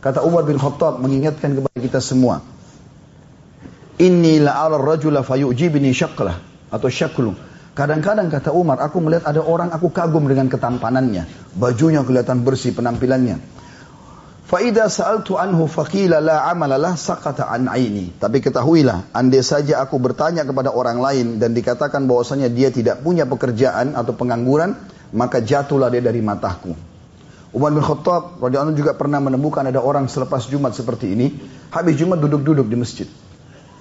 Kata 0.00 0.24
Umar 0.24 0.48
bin 0.48 0.56
Khattab 0.56 0.96
mengingatkan 1.02 1.60
kepada 1.60 1.76
kita 1.76 2.00
semua. 2.00 2.40
Inni 3.96 4.40
la'ala 4.40 4.76
rajula 4.76 5.24
fayu'jibni 5.24 5.92
syaklah 5.92 6.36
atau 6.68 6.88
syaklu. 6.88 7.32
Kadang-kadang 7.76 8.32
kata 8.32 8.56
Umar, 8.56 8.80
aku 8.80 9.04
melihat 9.04 9.28
ada 9.28 9.44
orang 9.44 9.68
aku 9.68 9.92
kagum 9.92 10.24
dengan 10.24 10.48
ketampanannya. 10.48 11.52
Bajunya 11.52 12.00
kelihatan 12.00 12.40
bersih, 12.40 12.72
penampilannya. 12.72 13.55
Fa'idha 14.46 14.86
sa'altu 14.86 15.34
anhu 15.34 15.66
faqila 15.66 16.22
la 16.22 16.46
amalalah 16.46 16.94
sakata 16.94 17.50
an 17.50 17.66
aini. 17.66 18.14
Tapi 18.14 18.38
ketahuilah, 18.38 19.10
andai 19.10 19.42
saja 19.42 19.82
aku 19.82 19.98
bertanya 19.98 20.46
kepada 20.46 20.70
orang 20.70 21.02
lain 21.02 21.26
dan 21.42 21.50
dikatakan 21.50 22.06
bahwasanya 22.06 22.46
dia 22.46 22.70
tidak 22.70 23.02
punya 23.02 23.26
pekerjaan 23.26 23.98
atau 23.98 24.14
pengangguran, 24.14 24.78
maka 25.10 25.42
jatuhlah 25.42 25.90
dia 25.90 25.98
dari 25.98 26.22
mataku. 26.22 26.78
Umar 27.50 27.74
bin 27.74 27.82
Khattab 27.82 28.38
radhiyallahu 28.38 28.78
juga 28.78 28.94
pernah 28.94 29.18
menemukan 29.18 29.66
ada 29.66 29.82
orang 29.82 30.06
selepas 30.06 30.46
Jumat 30.46 30.78
seperti 30.78 31.10
ini, 31.10 31.34
habis 31.74 31.98
Jumat 31.98 32.22
duduk-duduk 32.22 32.70
di 32.70 32.78
masjid. 32.78 33.08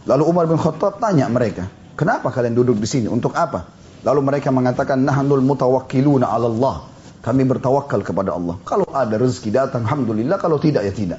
Lalu 0.10 0.24
Umar 0.26 0.50
bin 0.50 0.58
Khattab 0.58 0.98
tanya 0.98 1.30
mereka, 1.30 1.70
kenapa 1.94 2.34
kalian 2.34 2.58
duduk 2.58 2.82
di 2.82 2.90
sini? 2.90 3.06
Untuk 3.06 3.38
apa? 3.38 3.70
Lalu 4.02 4.34
mereka 4.34 4.50
mengatakan, 4.50 4.98
nahnul 4.98 5.46
mutawakkiluna 5.46 6.26
ala 6.26 6.50
Allah. 6.50 6.95
Kami 7.26 7.42
bertawakal 7.42 8.06
kepada 8.06 8.38
Allah. 8.38 8.62
Kalau 8.62 8.86
ada 8.94 9.18
rezeki 9.18 9.50
datang, 9.50 9.82
Alhamdulillah. 9.90 10.38
Kalau 10.38 10.62
tidak, 10.62 10.86
ya 10.86 10.94
tidak. 10.94 11.18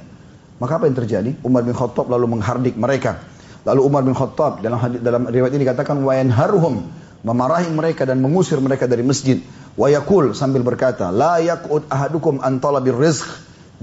Maka 0.57 0.79
apa 0.79 0.87
yang 0.87 0.95
terjadi? 0.95 1.35
Umar 1.43 1.67
bin 1.67 1.75
Khattab 1.75 2.07
lalu 2.07 2.31
menghardik 2.31 2.79
mereka. 2.79 3.19
Lalu 3.67 3.81
Umar 3.83 4.07
bin 4.07 4.15
Khattab 4.15 4.63
dalam 4.63 4.79
dalam 5.03 5.27
riwayat 5.27 5.51
ini 5.51 5.67
dikatakan 5.67 5.99
haruhum 6.31 6.87
memarahi 7.27 7.67
mereka 7.75 8.07
dan 8.07 8.23
mengusir 8.23 8.55
mereka 8.63 8.87
dari 8.87 9.03
masjid. 9.03 9.43
Wayakul 9.75 10.31
sambil 10.31 10.63
berkata, 10.63 11.11
la 11.11 11.43
yak'ud 11.43 11.91
ahadukum 11.91 12.39
talabir 12.63 12.95
rizq. 12.95 13.27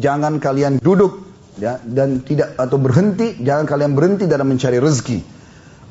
Jangan 0.00 0.40
kalian 0.40 0.80
duduk 0.80 1.22
ya 1.60 1.78
dan 1.84 2.22
tidak 2.26 2.58
atau 2.58 2.78
berhenti 2.82 3.38
jangan 3.38 3.62
kalian 3.66 3.94
berhenti 3.94 4.26
dalam 4.26 4.50
mencari 4.50 4.82
rezeki 4.82 5.22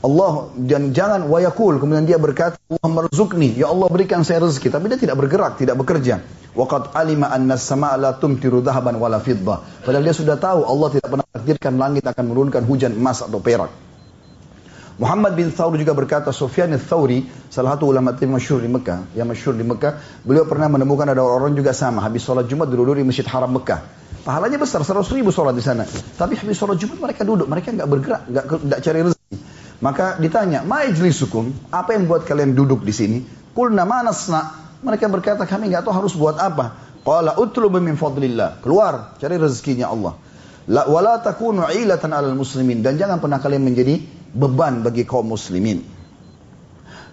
Allah 0.04 0.52
dan 0.60 0.92
jangan 0.92 1.32
wayakul 1.32 1.80
kemudian 1.80 2.04
dia 2.04 2.20
berkata 2.20 2.60
merzukni 2.84 3.56
ya 3.56 3.72
Allah 3.72 3.88
berikan 3.88 4.28
saya 4.28 4.44
rezeki 4.44 4.68
tapi 4.68 4.92
dia 4.92 5.00
tidak 5.00 5.16
bergerak 5.16 5.56
tidak 5.56 5.80
bekerja 5.80 6.20
waqad 6.52 6.92
alima 6.92 7.32
anna 7.32 7.56
samaa 7.56 7.96
la 7.96 8.12
tumtiru 8.12 8.60
dhahaban 8.60 9.00
wala 9.00 9.24
fiddah 9.24 9.64
padahal 9.88 10.04
dia 10.04 10.12
sudah 10.12 10.36
tahu 10.36 10.68
Allah 10.68 10.88
tidak 10.92 11.08
pernah 11.08 11.28
takdirkan 11.32 11.80
langit 11.80 12.04
akan 12.04 12.24
menurunkan 12.36 12.68
hujan 12.68 12.92
emas 12.92 13.24
atau 13.24 13.40
perak 13.40 13.72
Muhammad 14.94 15.34
bin 15.34 15.50
Thawr 15.50 15.74
juga 15.74 15.98
berkata, 15.98 16.30
Sufyan 16.30 16.70
al-Thawri, 16.70 17.26
salah 17.50 17.74
satu 17.74 17.90
ulama 17.90 18.14
yang 18.14 18.38
masyhur 18.38 18.62
di 18.62 18.70
Mekah, 18.70 19.10
yang 19.18 19.26
masyhur 19.26 19.58
di 19.58 19.66
Mekah, 19.66 19.98
beliau 20.22 20.46
pernah 20.46 20.70
menemukan 20.70 21.10
ada 21.10 21.26
orang 21.26 21.58
juga 21.58 21.74
sama, 21.74 22.06
habis 22.06 22.22
sholat 22.22 22.46
Jumat 22.46 22.70
duduk 22.70 22.94
di 22.94 23.02
Masjid 23.02 23.26
Haram 23.26 23.50
Mekah. 23.58 23.82
Pahalanya 24.22 24.62
besar, 24.62 24.86
100 24.86 25.02
ribu 25.18 25.34
sholat 25.34 25.58
di 25.58 25.66
sana. 25.66 25.90
Tapi 25.90 26.38
habis 26.38 26.54
sholat 26.54 26.78
Jumat 26.78 27.02
mereka 27.02 27.26
duduk, 27.26 27.50
mereka 27.50 27.74
nggak 27.74 27.90
bergerak, 27.90 28.22
nggak 28.70 28.80
cari 28.86 29.00
rezeki. 29.02 29.23
Maka 29.84 30.16
ditanya, 30.16 30.64
sukum, 31.12 31.52
apa 31.68 31.92
yang 31.92 32.08
buat 32.08 32.24
kalian 32.24 32.56
duduk 32.56 32.88
di 32.88 32.96
sini? 32.96 33.18
Kulna 33.52 33.84
manasna. 33.84 34.64
Mereka 34.80 35.12
berkata, 35.12 35.44
kami 35.44 35.76
nggak 35.76 35.84
tahu 35.84 35.92
harus 35.92 36.16
buat 36.16 36.40
apa. 36.40 36.72
Qala 37.04 37.36
utlubu 37.36 37.84
min 37.84 38.00
fadlillah. 38.00 38.64
Keluar, 38.64 39.20
cari 39.20 39.36
rezekinya 39.36 39.92
Allah. 39.92 40.16
La 40.72 40.88
wala 40.88 41.20
takunu 41.20 41.68
ilatan 41.68 42.16
alal 42.16 42.40
muslimin 42.40 42.80
dan 42.80 42.96
jangan 42.96 43.20
pernah 43.20 43.44
kalian 43.44 43.68
menjadi 43.68 44.00
beban 44.32 44.80
bagi 44.80 45.04
kaum 45.04 45.28
muslimin. 45.28 45.84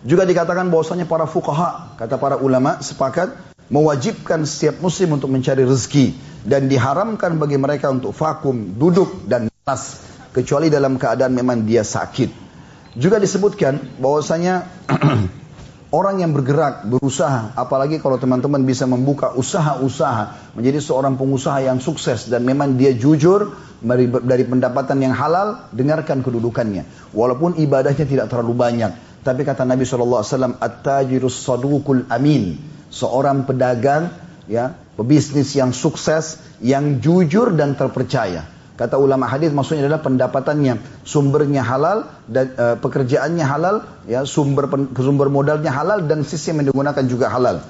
Juga 0.07 0.23
dikatakan 0.23 0.71
bahwasanya 0.71 1.11
para 1.11 1.27
fukaha, 1.27 1.99
kata 1.99 2.23
para 2.23 2.39
ulama 2.39 2.79
sepakat 2.79 3.35
mewajibkan 3.67 4.47
setiap 4.47 4.79
muslim 4.79 5.19
untuk 5.19 5.27
mencari 5.35 5.67
rezeki 5.67 6.15
dan 6.47 6.71
diharamkan 6.71 7.35
bagi 7.43 7.59
mereka 7.59 7.91
untuk 7.91 8.15
vakum, 8.15 8.79
duduk 8.79 9.27
dan 9.27 9.51
nas 9.67 10.07
kecuali 10.31 10.71
dalam 10.71 10.95
keadaan 10.95 11.35
memang 11.35 11.67
dia 11.67 11.83
sakit. 11.83 12.50
Juga 12.99 13.23
disebutkan 13.23 14.03
bahwasanya 14.03 14.67
orang 15.99 16.23
yang 16.23 16.35
bergerak, 16.35 16.87
berusaha, 16.91 17.55
apalagi 17.55 18.03
kalau 18.03 18.19
teman-teman 18.19 18.63
bisa 18.67 18.87
membuka 18.87 19.31
usaha-usaha 19.35 20.55
menjadi 20.59 20.83
seorang 20.83 21.15
pengusaha 21.15 21.63
yang 21.63 21.79
sukses 21.79 22.27
dan 22.27 22.43
memang 22.43 22.75
dia 22.75 22.91
jujur, 22.95 23.55
dari 23.81 24.45
pendapatan 24.45 25.01
yang 25.01 25.15
halal, 25.17 25.73
dengarkan 25.73 26.21
kedudukannya. 26.21 26.85
Walaupun 27.17 27.57
ibadahnya 27.57 28.05
tidak 28.05 28.29
terlalu 28.29 28.53
banyak. 28.53 28.93
Tapi 29.21 29.45
kata 29.45 29.65
Nabi 29.65 29.85
SAW, 29.85 30.57
At-tajirus 30.61 31.45
sadukul 31.45 32.05
amin. 32.09 32.57
Seorang 32.93 33.49
pedagang, 33.49 34.13
ya, 34.49 34.77
pebisnis 35.01 35.57
yang 35.57 35.73
sukses, 35.73 36.41
yang 36.61 37.01
jujur 37.01 37.57
dan 37.57 37.73
terpercaya. 37.77 38.45
Kata 38.81 38.97
ulama 38.97 39.29
hadis 39.29 39.53
maksudnya 39.53 39.85
adalah 39.85 40.01
pendapatannya, 40.01 41.05
sumbernya 41.05 41.61
halal 41.61 42.09
dan 42.25 42.57
e, 42.57 42.81
pekerjaannya 42.81 43.45
halal, 43.45 43.85
ya, 44.09 44.25
sumber 44.25 44.73
sumber 44.97 45.29
modalnya 45.29 45.69
halal 45.69 46.09
dan 46.09 46.25
sistem 46.25 46.65
yang 46.65 46.73
digunakan 46.73 47.05
juga 47.05 47.29
halal. 47.29 47.61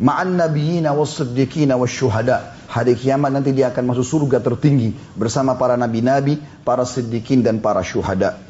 Ma'an 0.00 0.40
nabiyina 0.40 0.96
was 0.96 1.20
siddiqina 1.20 1.76
was 1.76 1.92
syuhada. 1.92 2.56
Hari 2.72 2.96
kiamat 2.96 3.36
nanti 3.36 3.52
dia 3.52 3.76
akan 3.76 3.92
masuk 3.92 4.08
surga 4.08 4.40
tertinggi 4.40 4.96
bersama 5.20 5.52
para 5.60 5.76
nabi-nabi, 5.76 6.40
para 6.64 6.88
siddiqin 6.88 7.44
dan 7.44 7.60
para 7.60 7.84
syuhada. 7.84 8.40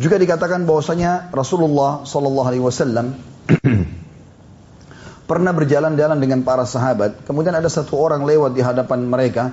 Juga 0.00 0.16
dikatakan 0.16 0.64
bahwasanya 0.64 1.28
Rasulullah 1.28 2.08
sallallahu 2.08 2.48
alaihi 2.48 2.64
wasallam 2.64 3.20
pernah 5.30 5.52
berjalan-jalan 5.52 6.16
dengan 6.16 6.40
para 6.40 6.64
sahabat. 6.64 7.20
Kemudian 7.28 7.52
ada 7.52 7.68
satu 7.68 8.00
orang 8.00 8.24
lewat 8.24 8.56
di 8.56 8.64
hadapan 8.64 9.04
mereka. 9.04 9.52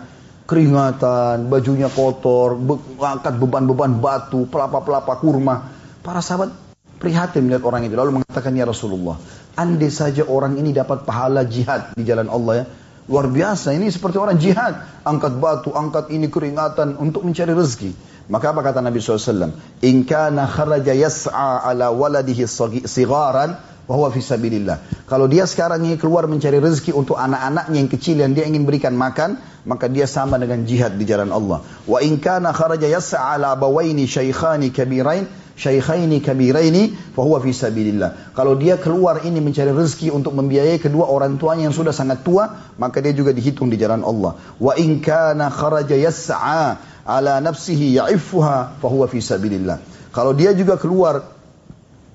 Keringatan, 0.51 1.47
bajunya 1.47 1.87
kotor, 1.87 2.59
angkat 2.99 3.39
beban-beban 3.39 4.03
batu, 4.03 4.43
pelapa-pelapa 4.51 5.15
kurma. 5.23 5.71
Para 6.03 6.19
sahabat 6.19 6.51
prihatin 6.99 7.47
melihat 7.47 7.63
orang 7.63 7.87
itu 7.87 7.95
lalu 7.95 8.19
mengatakan 8.19 8.51
ya 8.51 8.67
Rasulullah, 8.67 9.15
andai 9.55 9.87
saja 9.87 10.27
orang 10.27 10.59
ini 10.59 10.75
dapat 10.75 11.07
pahala 11.07 11.47
jihad 11.47 11.95
di 11.95 12.03
jalan 12.03 12.27
Allah 12.27 12.53
ya. 12.53 12.65
Luar 13.07 13.31
biasa, 13.31 13.71
ini 13.71 13.87
seperti 13.87 14.19
orang 14.19 14.37
jihad. 14.37 15.03
Angkat 15.07 15.39
batu, 15.39 15.71
angkat 15.71 16.11
ini 16.11 16.27
keringatan 16.27 16.99
untuk 16.99 17.23
mencari 17.23 17.55
rezeki. 17.55 17.91
Maka 18.31 18.55
apa 18.55 18.61
kata 18.63 18.79
Nabi 18.79 19.01
SAW? 19.03 19.51
In 19.83 20.07
kana 20.07 20.47
kharaja 20.47 20.95
yas'a 20.95 21.65
ala 21.65 21.91
waladihi 21.91 22.47
sigaran, 22.87 23.57
bahwa 23.89 24.07
fisabilillah. 24.13 25.05
Kalau 25.09 25.27
dia 25.27 25.43
sekarang 25.43 25.83
ingin 25.83 25.99
keluar 25.99 26.29
mencari 26.29 26.61
rezeki 26.61 26.95
untuk 26.95 27.19
anak-anaknya 27.19 27.77
yang 27.77 27.91
kecil 27.91 28.15
yang 28.21 28.31
dia 28.31 28.47
ingin 28.47 28.63
berikan 28.63 28.95
makan, 28.95 29.37
maka 29.67 29.91
dia 29.91 30.07
sama 30.07 30.41
dengan 30.41 30.63
jihad 30.65 30.95
di 30.97 31.05
jalan 31.05 31.29
Allah. 31.29 31.61
Wa 31.85 31.99
in 32.01 32.17
kana 32.21 32.55
kharaja 32.55 32.87
yas'a 32.87 33.35
ala 33.35 33.57
syaikhani 33.57 34.71
kabirain, 34.71 35.27
syaikhaini 35.57 36.23
kabiraini 36.23 36.95
fahuwa 37.13 37.43
fi 37.43 37.51
sabilillah. 37.53 38.33
Kalau 38.33 38.57
dia 38.57 38.81
keluar 38.81 39.21
ini 39.27 39.37
mencari 39.43 39.69
rezeki 39.69 40.09
untuk 40.09 40.33
membiayai 40.33 40.81
kedua 40.81 41.05
orang 41.05 41.37
tuanya 41.37 41.69
yang 41.69 41.75
sudah 41.75 41.93
sangat 41.93 42.25
tua, 42.25 42.73
maka 42.81 43.03
dia 43.03 43.13
juga 43.13 43.35
dihitung 43.35 43.69
di 43.69 43.77
jalan 43.77 44.01
Allah. 44.01 44.37
Wa 44.57 44.73
in 44.79 45.03
kana 45.03 45.51
kharaja 45.53 45.93
yas'a 45.93 46.81
ala 47.05 47.41
nafsihi 47.41 47.97
ya'iffuha 47.99 48.81
fahuwa 48.81 49.05
fi 49.09 49.19
sabilillah. 49.21 49.77
Kalau 50.11 50.35
dia 50.35 50.51
juga 50.51 50.75
keluar 50.75 51.40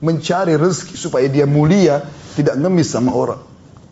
mencari 0.00 0.54
rezeki 0.56 0.94
supaya 0.96 1.26
dia 1.28 1.48
mulia, 1.48 2.04
tidak 2.37 2.61
ngemis 2.61 2.92
sama 2.92 3.12
orang. 3.16 3.40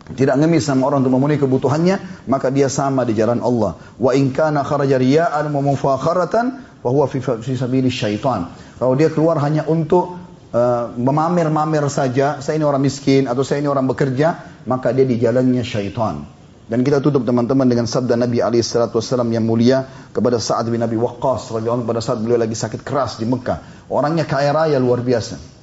Tidak 0.05 0.37
ngemis 0.37 0.69
sama 0.69 0.85
orang 0.85 1.01
untuk 1.01 1.17
memenuhi 1.17 1.41
kebutuhannya, 1.41 2.27
maka 2.29 2.53
dia 2.53 2.69
sama 2.69 3.09
di 3.09 3.17
jalan 3.17 3.41
Allah. 3.41 3.73
Wa 3.97 4.13
in 4.13 4.29
kana 4.29 4.61
kharaja 4.61 5.01
riya'an 5.01 5.49
wa 5.49 5.61
mufakharatan 5.65 6.45
wa 6.85 6.89
huwa 6.93 7.09
fi 7.09 7.53
sabili 7.57 7.89
syaitan. 7.89 8.53
Kalau 8.77 8.93
dia 8.93 9.09
keluar 9.09 9.41
hanya 9.41 9.65
untuk 9.65 10.13
uh, 10.53 10.93
memamer-mamer 10.93 11.89
saja, 11.89 12.37
saya 12.37 12.61
ini 12.61 12.65
orang 12.69 12.85
miskin 12.85 13.25
atau 13.25 13.41
saya 13.41 13.65
ini 13.65 13.69
orang 13.71 13.89
bekerja, 13.89 14.61
maka 14.69 14.93
dia 14.93 15.09
di 15.09 15.17
jalannya 15.17 15.65
syaitan. 15.65 16.29
Dan 16.65 16.81
kita 16.81 17.01
tutup 17.01 17.25
teman-teman 17.25 17.65
dengan 17.65 17.85
sabda 17.85 18.17
Nabi 18.17 18.41
Ali 18.41 18.61
Wasallam 18.61 19.29
yang 19.29 19.45
mulia 19.45 19.85
kepada 20.09 20.41
Sa'ad 20.41 20.65
bin 20.69 20.81
Abi 20.81 20.97
Waqqas 20.97 21.53
radhiyallahu 21.53 21.85
pada 21.85 22.01
saat 22.01 22.21
beliau 22.21 22.41
lagi 22.41 22.57
sakit 22.57 22.81
keras 22.81 23.21
di 23.21 23.25
Mekah. 23.29 23.89
Orangnya 23.89 24.25
kaya 24.25 24.49
raya 24.49 24.77
luar 24.81 25.05
biasa. 25.05 25.54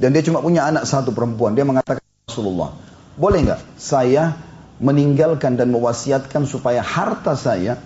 Dan 0.00 0.16
dia 0.16 0.24
cuma 0.24 0.40
punya 0.40 0.64
anak 0.64 0.88
satu 0.88 1.12
perempuan. 1.12 1.52
Dia 1.52 1.68
mengatakan 1.68 2.00
Rasulullah, 2.24 2.72
boleh 3.20 3.44
nggak 3.44 3.60
saya 3.76 4.32
meninggalkan 4.80 5.60
dan 5.60 5.68
mewasiatkan 5.68 6.48
supaya 6.48 6.80
harta 6.80 7.36
saya 7.36 7.76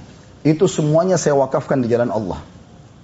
itu 0.47 0.71
semuanya 0.71 1.19
saya 1.19 1.35
wakafkan 1.35 1.83
di 1.83 1.91
jalan 1.91 2.15
Allah. 2.15 2.39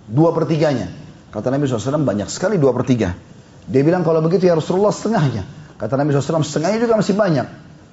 Dua 0.06 0.30
pertiganya. 0.30 0.86
Kata 1.34 1.50
Nabi 1.50 1.66
SAW 1.66 2.06
banyak 2.06 2.30
sekali 2.30 2.54
dua 2.54 2.70
pertiga. 2.70 3.18
Dia 3.66 3.82
bilang 3.82 4.06
kalau 4.06 4.22
begitu 4.22 4.46
ya 4.46 4.54
Rasulullah 4.54 4.94
setengahnya. 4.94 5.42
Kata 5.74 5.98
Nabi 5.98 6.14
SAW 6.14 6.46
setengahnya 6.46 6.78
juga 6.86 6.94
masih 6.98 7.14
banyak. 7.18 7.46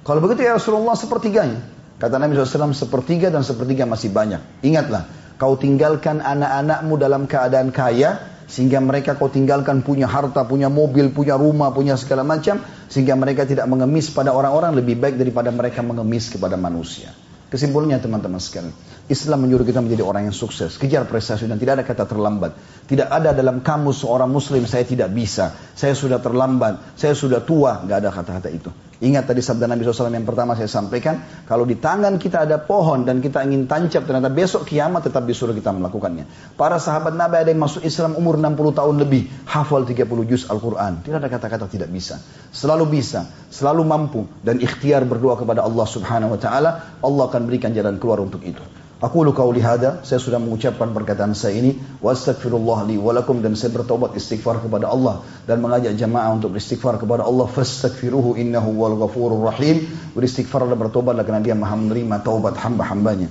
Kalau 0.06 0.20
begitu 0.22 0.46
ya 0.46 0.54
Rasulullah 0.54 0.94
sepertiganya. 0.94 1.58
Kata 1.98 2.14
Nabi 2.22 2.38
SAW 2.38 2.78
sepertiga 2.78 3.26
dan 3.34 3.42
sepertiga 3.42 3.82
masih 3.82 4.14
banyak. 4.14 4.38
Ingatlah, 4.62 5.10
kau 5.34 5.58
tinggalkan 5.58 6.22
anak-anakmu 6.22 6.94
dalam 6.94 7.26
keadaan 7.26 7.74
kaya, 7.74 8.22
sehingga 8.48 8.80
mereka 8.80 9.14
kau 9.14 9.28
tinggalkan 9.28 9.84
punya 9.84 10.08
harta, 10.08 10.48
punya 10.48 10.72
mobil, 10.72 11.12
punya 11.12 11.36
rumah, 11.36 11.68
punya 11.70 12.00
segala 12.00 12.24
macam 12.24 12.64
sehingga 12.88 13.12
mereka 13.12 13.44
tidak 13.44 13.68
mengemis 13.68 14.08
pada 14.08 14.32
orang-orang 14.32 14.72
lebih 14.72 14.96
baik 14.96 15.20
daripada 15.20 15.52
mereka 15.52 15.84
mengemis 15.84 16.32
kepada 16.32 16.56
manusia. 16.56 17.12
Kesimpulannya 17.48 18.00
teman-teman 18.00 18.40
sekalian, 18.40 18.72
Islam 19.08 19.48
menyuruh 19.48 19.64
kita 19.64 19.80
menjadi 19.80 20.04
orang 20.04 20.28
yang 20.28 20.36
sukses, 20.36 20.76
kejar 20.76 21.08
prestasi 21.08 21.48
dan 21.48 21.56
tidak 21.56 21.80
ada 21.80 21.84
kata 21.88 22.04
terlambat. 22.04 22.52
Tidak 22.84 23.08
ada 23.08 23.32
dalam 23.32 23.64
kamus 23.64 24.04
seorang 24.04 24.28
muslim 24.28 24.68
saya 24.68 24.84
tidak 24.84 25.08
bisa, 25.16 25.56
saya 25.72 25.96
sudah 25.96 26.20
terlambat, 26.20 26.96
saya 27.00 27.16
sudah 27.16 27.40
tua, 27.40 27.80
nggak 27.88 27.98
ada 28.04 28.10
kata-kata 28.12 28.48
itu. 28.52 28.68
Ingat 28.98 29.30
tadi 29.30 29.38
sabda 29.38 29.70
Nabi 29.70 29.86
SAW 29.86 30.10
yang 30.10 30.26
pertama 30.26 30.58
saya 30.58 30.66
sampaikan, 30.66 31.22
kalau 31.46 31.62
di 31.62 31.78
tangan 31.78 32.18
kita 32.18 32.44
ada 32.44 32.58
pohon 32.58 33.06
dan 33.06 33.22
kita 33.22 33.46
ingin 33.46 33.70
tancap, 33.70 34.04
ternyata 34.04 34.26
besok 34.26 34.66
kiamat 34.66 35.06
tetap 35.06 35.22
disuruh 35.22 35.54
kita 35.54 35.70
melakukannya. 35.70 36.26
Para 36.58 36.82
sahabat 36.82 37.14
Nabi 37.14 37.46
ada 37.46 37.48
yang 37.54 37.62
masuk 37.62 37.86
Islam 37.86 38.18
umur 38.18 38.36
60 38.36 38.74
tahun 38.74 38.94
lebih, 38.98 39.30
hafal 39.46 39.86
30 39.86 40.04
juz 40.26 40.50
Al-Quran. 40.50 41.06
Tidak 41.06 41.14
ada 41.14 41.30
kata-kata 41.30 41.70
tidak 41.70 41.88
bisa. 41.94 42.18
Selalu 42.50 42.98
bisa, 42.98 43.30
selalu 43.54 43.86
mampu, 43.86 44.26
dan 44.42 44.58
ikhtiar 44.58 45.06
berdoa 45.06 45.38
kepada 45.38 45.62
Allah 45.62 45.86
Subhanahu 45.86 46.34
Wa 46.34 46.40
Taala, 46.42 46.70
Allah 46.98 47.24
akan 47.30 47.42
berikan 47.46 47.70
jalan 47.70 48.02
keluar 48.02 48.18
untuk 48.18 48.42
itu. 48.42 48.60
Aku 48.98 49.22
lu 49.22 49.30
kau 49.30 49.54
lihada, 49.54 50.02
saya 50.02 50.18
sudah 50.18 50.42
mengucapkan 50.42 50.90
perkataan 50.90 51.30
saya 51.30 51.54
ini, 51.54 51.78
wa 52.02 52.10
astagfirullah 52.10 52.82
li 52.90 52.98
walakum 52.98 53.38
dan 53.38 53.54
saya 53.54 53.70
bertobat 53.70 54.10
istighfar 54.18 54.58
kepada 54.58 54.90
Allah 54.90 55.22
dan 55.46 55.62
mengajak 55.62 55.94
jamaah 55.94 56.34
untuk 56.34 56.58
beristighfar 56.58 56.98
kepada 56.98 57.22
Allah, 57.22 57.46
fastaghfiruhu 57.46 58.34
innahu 58.34 58.74
wal 58.74 58.98
ghafurur 58.98 59.38
rahim. 59.38 59.86
Beristighfar 60.18 60.66
dan 60.66 60.74
bertobatlah 60.74 61.22
karena 61.22 61.38
Dia 61.46 61.54
Maha 61.54 61.78
menerima 61.78 62.26
taubat 62.26 62.58
hamba-hambanya. 62.58 63.30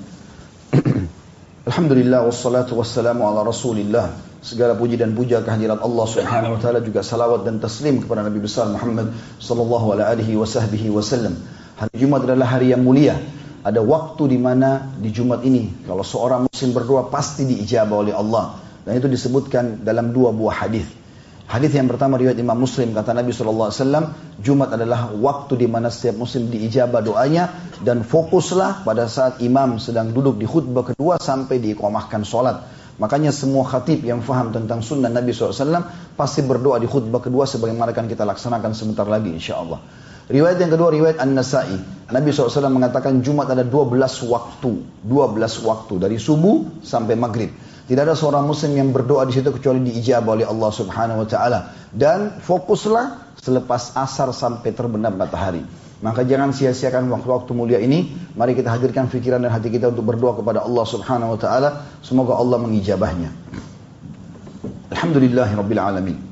Alhamdulillah 1.67 2.23
wassalatu 2.23 2.79
wassalamu 2.79 3.27
ala 3.27 3.43
Rasulillah. 3.43 4.15
Segala 4.39 4.71
puji 4.79 4.95
dan 4.95 5.11
puja 5.19 5.43
kehadirat 5.43 5.83
Allah 5.83 6.05
Subhanahu 6.07 6.55
wa 6.55 6.59
taala 6.63 6.79
juga 6.79 7.03
salawat 7.03 7.43
dan 7.43 7.59
taslim 7.59 7.99
kepada 7.99 8.23
Nabi 8.23 8.39
besar 8.39 8.71
Muhammad 8.71 9.11
sallallahu 9.43 9.99
alaihi 9.99 10.39
wasallam. 10.39 11.35
Hari 11.75 11.91
Jumat 11.99 12.23
adalah 12.23 12.55
hari 12.55 12.71
yang 12.71 12.87
mulia 12.87 13.19
ada 13.67 13.83
waktu 13.83 14.31
di 14.31 14.39
mana 14.39 14.95
di 14.95 15.11
Jumat 15.11 15.43
ini 15.43 15.83
kalau 15.83 15.99
seorang 15.99 16.47
muslim 16.47 16.71
berdoa 16.71 17.11
pasti 17.11 17.43
diijabah 17.43 17.97
oleh 17.99 18.15
Allah 18.15 18.55
dan 18.87 18.95
itu 18.95 19.11
disebutkan 19.11 19.83
dalam 19.83 20.15
dua 20.15 20.31
buah 20.31 20.63
hadis. 20.63 20.87
Hadis 21.47 21.75
yang 21.75 21.87
pertama 21.87 22.19
riwayat 22.19 22.35
Imam 22.39 22.59
Muslim 22.59 22.91
kata 22.91 23.15
Nabi 23.15 23.31
SAW 23.31 23.71
Jumat 24.39 24.71
adalah 24.75 25.11
waktu 25.15 25.55
di 25.55 25.67
mana 25.67 25.87
setiap 25.87 26.19
muslim 26.19 26.51
diijabah 26.51 26.99
doanya 26.99 27.47
dan 27.83 28.03
fokuslah 28.03 28.83
pada 28.83 29.07
saat 29.07 29.39
imam 29.39 29.79
sedang 29.79 30.11
duduk 30.11 30.35
di 30.35 30.43
khutbah 30.43 30.83
kedua 30.83 31.15
sampai 31.15 31.63
diikomahkan 31.63 32.27
sholat. 32.27 32.67
Makanya 32.99 33.31
semua 33.31 33.63
khatib 33.63 34.03
yang 34.03 34.19
faham 34.19 34.51
tentang 34.51 34.83
sunnah 34.83 35.07
Nabi 35.07 35.31
SAW 35.31 35.87
pasti 36.19 36.43
berdoa 36.43 36.83
di 36.83 36.87
khutbah 36.91 37.23
kedua 37.23 37.47
sebagaimana 37.47 37.95
akan 37.95 38.11
kita 38.11 38.27
laksanakan 38.27 38.75
sebentar 38.75 39.07
lagi 39.07 39.31
insya 39.31 39.63
Allah. 39.63 39.79
Riwayat 40.27 40.59
yang 40.59 40.71
kedua 40.75 40.91
riwayat 40.91 41.23
An-Nasai. 41.23 41.79
Nabi 42.11 42.35
SAW 42.35 42.67
mengatakan 42.67 43.23
Jumat 43.23 43.47
ada 43.47 43.63
12 43.63 43.95
waktu. 44.27 44.71
12 45.07 45.07
waktu 45.63 45.93
dari 46.03 46.19
subuh 46.19 46.83
sampai 46.83 47.15
maghrib. 47.15 47.47
Tidak 47.87 48.03
ada 48.03 48.11
seorang 48.11 48.43
muslim 48.43 48.75
yang 48.75 48.91
berdoa 48.91 49.23
di 49.23 49.39
situ 49.39 49.55
kecuali 49.55 49.79
diijabah 49.87 50.35
oleh 50.35 50.43
Allah 50.43 50.71
Subhanahu 50.75 51.23
wa 51.23 51.27
taala. 51.31 51.71
Dan 51.95 52.43
fokuslah 52.43 53.39
selepas 53.39 53.95
asar 53.95 54.35
sampai 54.35 54.75
terbenam 54.75 55.15
matahari. 55.15 55.63
Maka 56.03 56.27
jangan 56.27 56.51
sia-siakan 56.51 57.07
waktu-waktu 57.07 57.51
mulia 57.55 57.79
ini. 57.79 58.11
Mari 58.35 58.59
kita 58.59 58.67
hadirkan 58.67 59.07
fikiran 59.07 59.39
dan 59.39 59.55
hati 59.55 59.71
kita 59.71 59.95
untuk 59.95 60.11
berdoa 60.11 60.35
kepada 60.35 60.67
Allah 60.67 60.83
Subhanahu 60.83 61.33
wa 61.35 61.39
taala. 61.39 61.69
Semoga 62.03 62.35
Allah 62.35 62.59
mengijabahnya. 62.59 63.31
Alhamdulillahirabbil 64.91 65.79
alamin. 65.79 66.26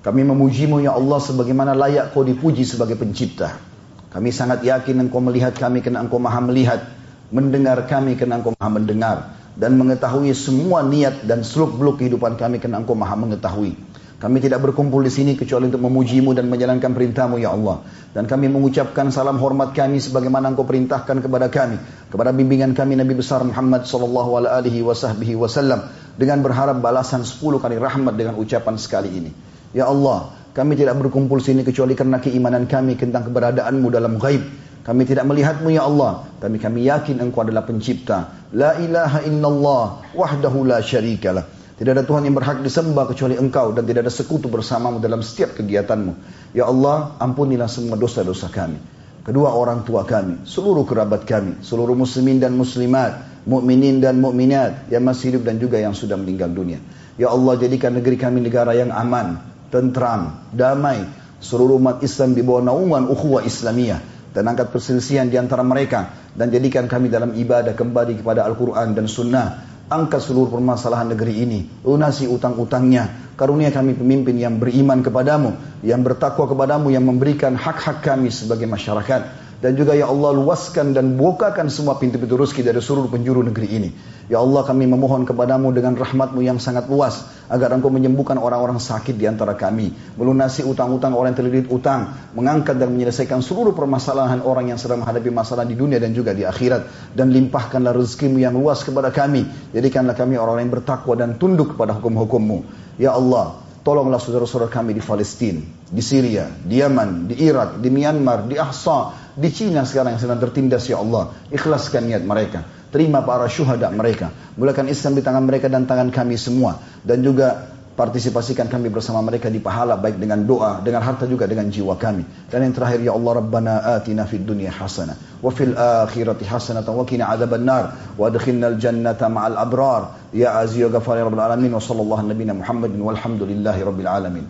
Kami 0.00 0.24
memujimu 0.24 0.80
ya 0.80 0.96
Allah 0.96 1.20
sebagaimana 1.20 1.76
layak 1.76 2.16
kau 2.16 2.24
dipuji 2.24 2.64
sebagai 2.64 2.96
pencipta. 2.96 3.60
Kami 4.08 4.32
sangat 4.32 4.64
yakin 4.64 4.96
engkau 4.96 5.20
melihat 5.20 5.52
kami 5.52 5.84
karena 5.84 6.00
engkau 6.00 6.16
maha 6.16 6.40
melihat. 6.40 6.80
Mendengar 7.28 7.84
kami 7.84 8.16
karena 8.16 8.40
engkau 8.40 8.56
maha 8.56 8.70
mendengar. 8.72 9.16
Dan 9.60 9.76
mengetahui 9.76 10.32
semua 10.32 10.80
niat 10.80 11.28
dan 11.28 11.44
seluk 11.44 11.76
beluk 11.76 12.00
kehidupan 12.00 12.40
kami 12.40 12.56
karena 12.64 12.80
engkau 12.80 12.96
maha 12.96 13.12
mengetahui. 13.12 13.76
Kami 14.20 14.36
tidak 14.40 14.64
berkumpul 14.64 15.04
di 15.04 15.12
sini 15.12 15.32
kecuali 15.36 15.68
untuk 15.68 15.84
memujimu 15.84 16.32
dan 16.32 16.48
menjalankan 16.48 16.96
perintahmu 16.96 17.36
ya 17.36 17.52
Allah. 17.52 17.84
Dan 18.16 18.24
kami 18.24 18.48
mengucapkan 18.48 19.12
salam 19.12 19.36
hormat 19.36 19.76
kami 19.76 20.00
sebagaimana 20.00 20.48
engkau 20.48 20.64
perintahkan 20.64 21.20
kepada 21.20 21.52
kami. 21.52 21.76
Kepada 22.08 22.32
bimbingan 22.32 22.72
kami 22.72 22.96
Nabi 22.96 23.20
besar 23.20 23.44
Muhammad 23.44 23.84
sallallahu 23.84 24.48
alaihi 24.48 24.80
wasallam. 24.80 25.92
Dengan 26.16 26.40
berharap 26.40 26.80
balasan 26.80 27.20
10 27.20 27.60
kali 27.60 27.76
rahmat 27.76 28.16
dengan 28.16 28.40
ucapan 28.40 28.80
sekali 28.80 29.12
ini. 29.12 29.49
Ya 29.70 29.86
Allah, 29.86 30.34
kami 30.50 30.74
tidak 30.74 30.98
berkumpul 30.98 31.38
sini 31.38 31.62
kecuali 31.62 31.94
karena 31.94 32.18
keimanan 32.18 32.66
kami 32.66 32.98
tentang 32.98 33.30
keberadaanmu 33.30 33.86
dalam 33.86 34.18
gaib. 34.18 34.42
Kami 34.82 35.06
tidak 35.06 35.28
melihatmu 35.28 35.70
ya 35.70 35.86
Allah, 35.86 36.26
tapi 36.42 36.58
kami 36.58 36.90
yakin 36.90 37.22
engkau 37.22 37.46
adalah 37.46 37.62
pencipta. 37.62 38.48
La 38.50 38.74
ilaha 38.82 39.22
illallah 39.22 40.10
wahdahu 40.10 40.66
la 40.66 40.82
syarikalah. 40.82 41.46
Tidak 41.78 41.92
ada 41.96 42.04
Tuhan 42.04 42.26
yang 42.26 42.34
berhak 42.34 42.60
disembah 42.66 43.08
kecuali 43.08 43.38
engkau 43.38 43.72
dan 43.72 43.86
tidak 43.86 44.08
ada 44.08 44.12
sekutu 44.12 44.50
bersamamu 44.50 44.98
dalam 44.98 45.22
setiap 45.22 45.54
kegiatanmu. 45.56 46.12
Ya 46.52 46.66
Allah, 46.66 47.14
ampunilah 47.22 47.70
semua 47.70 47.94
dosa-dosa 47.94 48.50
kami. 48.50 48.76
Kedua 49.20 49.52
orang 49.54 49.86
tua 49.86 50.02
kami, 50.02 50.44
seluruh 50.48 50.88
kerabat 50.88 51.28
kami, 51.28 51.60
seluruh 51.64 51.94
muslimin 51.94 52.40
dan 52.40 52.56
muslimat, 52.56 53.44
mukminin 53.46 54.00
dan 54.00 54.20
mukminat 54.20 54.88
yang 54.92 55.04
masih 55.06 55.32
hidup 55.32 55.46
dan 55.48 55.56
juga 55.60 55.76
yang 55.80 55.92
sudah 55.92 56.16
meninggal 56.20 56.52
dunia. 56.52 56.80
Ya 57.20 57.28
Allah, 57.32 57.56
jadikan 57.60 57.96
negeri 57.96 58.16
kami 58.16 58.40
negara 58.40 58.72
yang 58.72 58.88
aman, 58.92 59.49
tentram, 59.70 60.50
damai. 60.52 61.06
Seluruh 61.40 61.80
umat 61.80 62.04
Islam 62.04 62.36
di 62.36 62.44
bawah 62.44 62.60
naungan 62.60 63.08
ukhuwah 63.08 63.40
Islamiyah 63.40 64.04
dan 64.36 64.44
angkat 64.44 64.70
perselisihan 64.70 65.24
di 65.24 65.40
antara 65.40 65.64
mereka 65.64 66.12
dan 66.36 66.52
jadikan 66.52 66.86
kami 66.86 67.08
dalam 67.08 67.32
ibadah 67.32 67.72
kembali 67.72 68.20
kepada 68.20 68.44
Al-Quran 68.44 68.92
dan 68.92 69.08
Sunnah. 69.08 69.48
Angkat 69.90 70.22
seluruh 70.22 70.54
permasalahan 70.54 71.10
negeri 71.10 71.42
ini, 71.42 71.66
lunasi 71.82 72.30
utang-utangnya, 72.30 73.34
karunia 73.34 73.74
kami 73.74 73.98
pemimpin 73.98 74.38
yang 74.38 74.62
beriman 74.62 75.02
kepadamu, 75.02 75.82
yang 75.82 76.06
bertakwa 76.06 76.46
kepadamu, 76.46 76.94
yang 76.94 77.02
memberikan 77.02 77.58
hak-hak 77.58 77.98
kami 77.98 78.30
sebagai 78.30 78.70
masyarakat. 78.70 79.49
Dan 79.60 79.76
juga 79.76 79.92
ya 79.92 80.08
Allah 80.08 80.32
luaskan 80.32 80.96
dan 80.96 81.20
bukakan 81.20 81.68
semua 81.68 82.00
pintu-pintu 82.00 82.40
rezeki 82.40 82.64
dari 82.64 82.80
seluruh 82.80 83.12
penjuru 83.12 83.44
negeri 83.44 83.68
ini. 83.68 83.90
Ya 84.32 84.40
Allah 84.40 84.64
kami 84.64 84.88
memohon 84.88 85.28
kepadamu 85.28 85.68
dengan 85.76 86.00
rahmatmu 86.00 86.40
yang 86.40 86.56
sangat 86.56 86.88
luas. 86.88 87.28
Agar 87.52 87.68
engkau 87.76 87.92
menyembuhkan 87.92 88.40
orang-orang 88.40 88.80
sakit 88.80 89.20
di 89.20 89.28
antara 89.28 89.52
kami. 89.60 89.92
Melunasi 90.16 90.64
utang-utang 90.64 91.12
orang 91.12 91.36
yang 91.36 91.40
terlilit 91.44 91.66
utang. 91.68 92.08
Mengangkat 92.32 92.80
dan 92.80 92.88
menyelesaikan 92.88 93.44
seluruh 93.44 93.76
permasalahan 93.76 94.40
orang 94.40 94.72
yang 94.72 94.80
sedang 94.80 95.04
menghadapi 95.04 95.28
masalah 95.28 95.68
di 95.68 95.76
dunia 95.76 96.00
dan 96.00 96.16
juga 96.16 96.32
di 96.32 96.48
akhirat. 96.48 97.12
Dan 97.12 97.28
limpahkanlah 97.28 97.92
rezekimu 97.92 98.40
yang 98.40 98.56
luas 98.56 98.80
kepada 98.80 99.12
kami. 99.12 99.44
Jadikanlah 99.76 100.16
kami 100.16 100.40
orang-orang 100.40 100.72
yang 100.72 100.74
bertakwa 100.80 101.14
dan 101.20 101.36
tunduk 101.36 101.76
kepada 101.76 102.00
hukum-hukummu. 102.00 102.64
Ya 102.96 103.12
Allah, 103.12 103.60
Tolonglah 103.80 104.20
saudara-saudara 104.20 104.68
kami 104.68 104.92
di 104.92 105.00
Palestina, 105.00 105.64
di 105.88 106.02
Syria, 106.04 106.52
di 106.52 106.84
Yaman, 106.84 107.32
di 107.32 107.40
Irak, 107.40 107.80
di 107.80 107.88
Myanmar, 107.88 108.44
di 108.44 108.60
Ahsa, 108.60 109.16
di 109.32 109.48
Cina 109.48 109.88
sekarang 109.88 110.12
yang 110.16 110.22
sedang 110.22 110.36
tertindas 110.36 110.84
ya 110.84 111.00
Allah. 111.00 111.32
Ikhlaskan 111.48 112.12
niat 112.12 112.20
mereka. 112.20 112.60
Terima 112.92 113.24
para 113.24 113.48
syuhada 113.48 113.88
mereka. 113.88 114.28
Mulakan 114.60 114.92
Islam 114.92 115.16
di 115.16 115.22
tangan 115.24 115.48
mereka 115.48 115.72
dan 115.72 115.88
tangan 115.88 116.12
kami 116.12 116.36
semua. 116.36 116.76
Dan 117.00 117.24
juga 117.24 117.72
partisipasikan 117.96 118.70
kami 118.70 118.88
bersama 118.88 119.20
mereka 119.20 119.50
di 119.52 119.58
pahala 119.58 119.98
baik 119.98 120.16
dengan 120.16 120.40
doa, 120.46 120.80
dengan 120.80 121.02
harta 121.04 121.26
juga 121.26 121.44
dengan 121.44 121.68
jiwa 121.68 121.98
kami. 121.98 122.24
Dan 122.48 122.64
yang 122.64 122.74
terakhir 122.74 123.00
ya 123.02 123.12
Allah 123.12 123.32
Rabbana 123.42 123.74
atina 123.98 124.24
fid 124.24 124.46
dunya 124.46 124.72
hasanah 124.72 125.42
wa 125.42 125.50
fil 125.52 125.74
akhirati 125.76 126.46
hasanah 126.46 126.86
wa 126.86 127.04
qina 127.04 127.28
adzaban 127.28 127.64
nar 127.66 128.16
wa 128.16 128.24
adkhilna 128.30 128.72
al 128.72 128.76
jannata 128.80 129.28
ma'al 129.28 129.56
abrar 129.58 130.02
ya 130.32 130.56
aziz 130.60 130.80
ya 130.80 130.88
ghafar 130.88 131.20
ya 131.20 131.28
rabbal 131.28 131.44
alamin 131.44 131.72
wa 131.74 131.82
sallallahu 131.82 132.24
nabiyana 132.30 132.56
Muhammadin 132.56 133.00
walhamdulillahi 133.02 133.80
rabbil 133.84 134.10
alamin. 134.10 134.46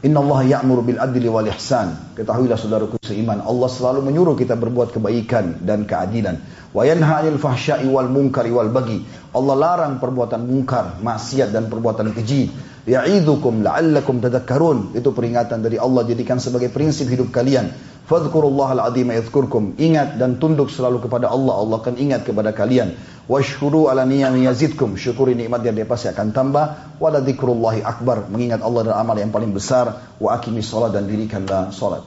Inna 0.00 0.24
Allah 0.24 0.56
ya'muru 0.56 0.80
bil 0.80 0.96
adli 0.96 1.28
wal 1.28 1.44
ihsan. 1.52 2.16
Ketahuilah 2.16 2.56
saudaraku 2.56 2.96
seiman, 3.04 3.44
Allah 3.44 3.68
selalu 3.68 4.00
menyuruh 4.08 4.32
kita 4.32 4.56
berbuat 4.56 4.96
kebaikan 4.96 5.60
dan 5.60 5.84
keadilan. 5.84 6.40
Wa 6.72 6.88
yanha 6.88 7.20
'anil 7.20 7.36
fahsya'i 7.36 7.84
wal 7.84 8.08
munkari 8.08 8.48
wal 8.48 8.72
bagi. 8.72 9.04
Allah 9.36 9.54
larang 9.60 10.00
perbuatan 10.00 10.40
mungkar, 10.48 10.96
maksiat 11.04 11.52
dan 11.52 11.68
perbuatan 11.68 12.16
keji. 12.16 12.48
Ya'idzukum 12.88 13.60
la'allakum 13.60 14.24
tadhakkarun. 14.24 14.96
Itu 14.96 15.12
peringatan 15.12 15.60
dari 15.60 15.76
Allah 15.76 16.08
jadikan 16.08 16.40
sebagai 16.40 16.72
prinsip 16.72 17.04
hidup 17.12 17.28
kalian. 17.28 17.68
Fadhkurullaha 18.10 18.74
al-azim 18.74 19.06
yadhkurkum. 19.06 19.78
Ingat 19.78 20.18
dan 20.18 20.42
tunduk 20.42 20.66
selalu 20.66 21.06
kepada 21.06 21.30
Allah. 21.30 21.54
Allah 21.62 21.78
akan 21.78 21.94
ingat 21.94 22.26
kepada 22.26 22.50
kalian. 22.50 22.98
Washkuru 23.30 23.86
ala 23.86 24.02
niyami 24.02 24.50
yazidkum. 24.50 24.98
Syukuri 24.98 25.38
nikmat 25.38 25.62
yang 25.62 25.78
dia 25.78 25.86
akan 25.86 26.34
tambah. 26.34 26.98
Wala 26.98 27.22
dzikrullahi 27.22 27.86
akbar. 27.86 28.26
Mengingat 28.26 28.66
Allah 28.66 28.90
dan 28.90 28.94
amal 28.98 29.14
yang 29.14 29.30
paling 29.30 29.54
besar. 29.54 30.18
Wa 30.18 30.42
akimi 30.42 30.58
salat 30.58 30.90
dan 30.90 31.06
dirikanlah 31.06 31.70
salat. 31.70 32.02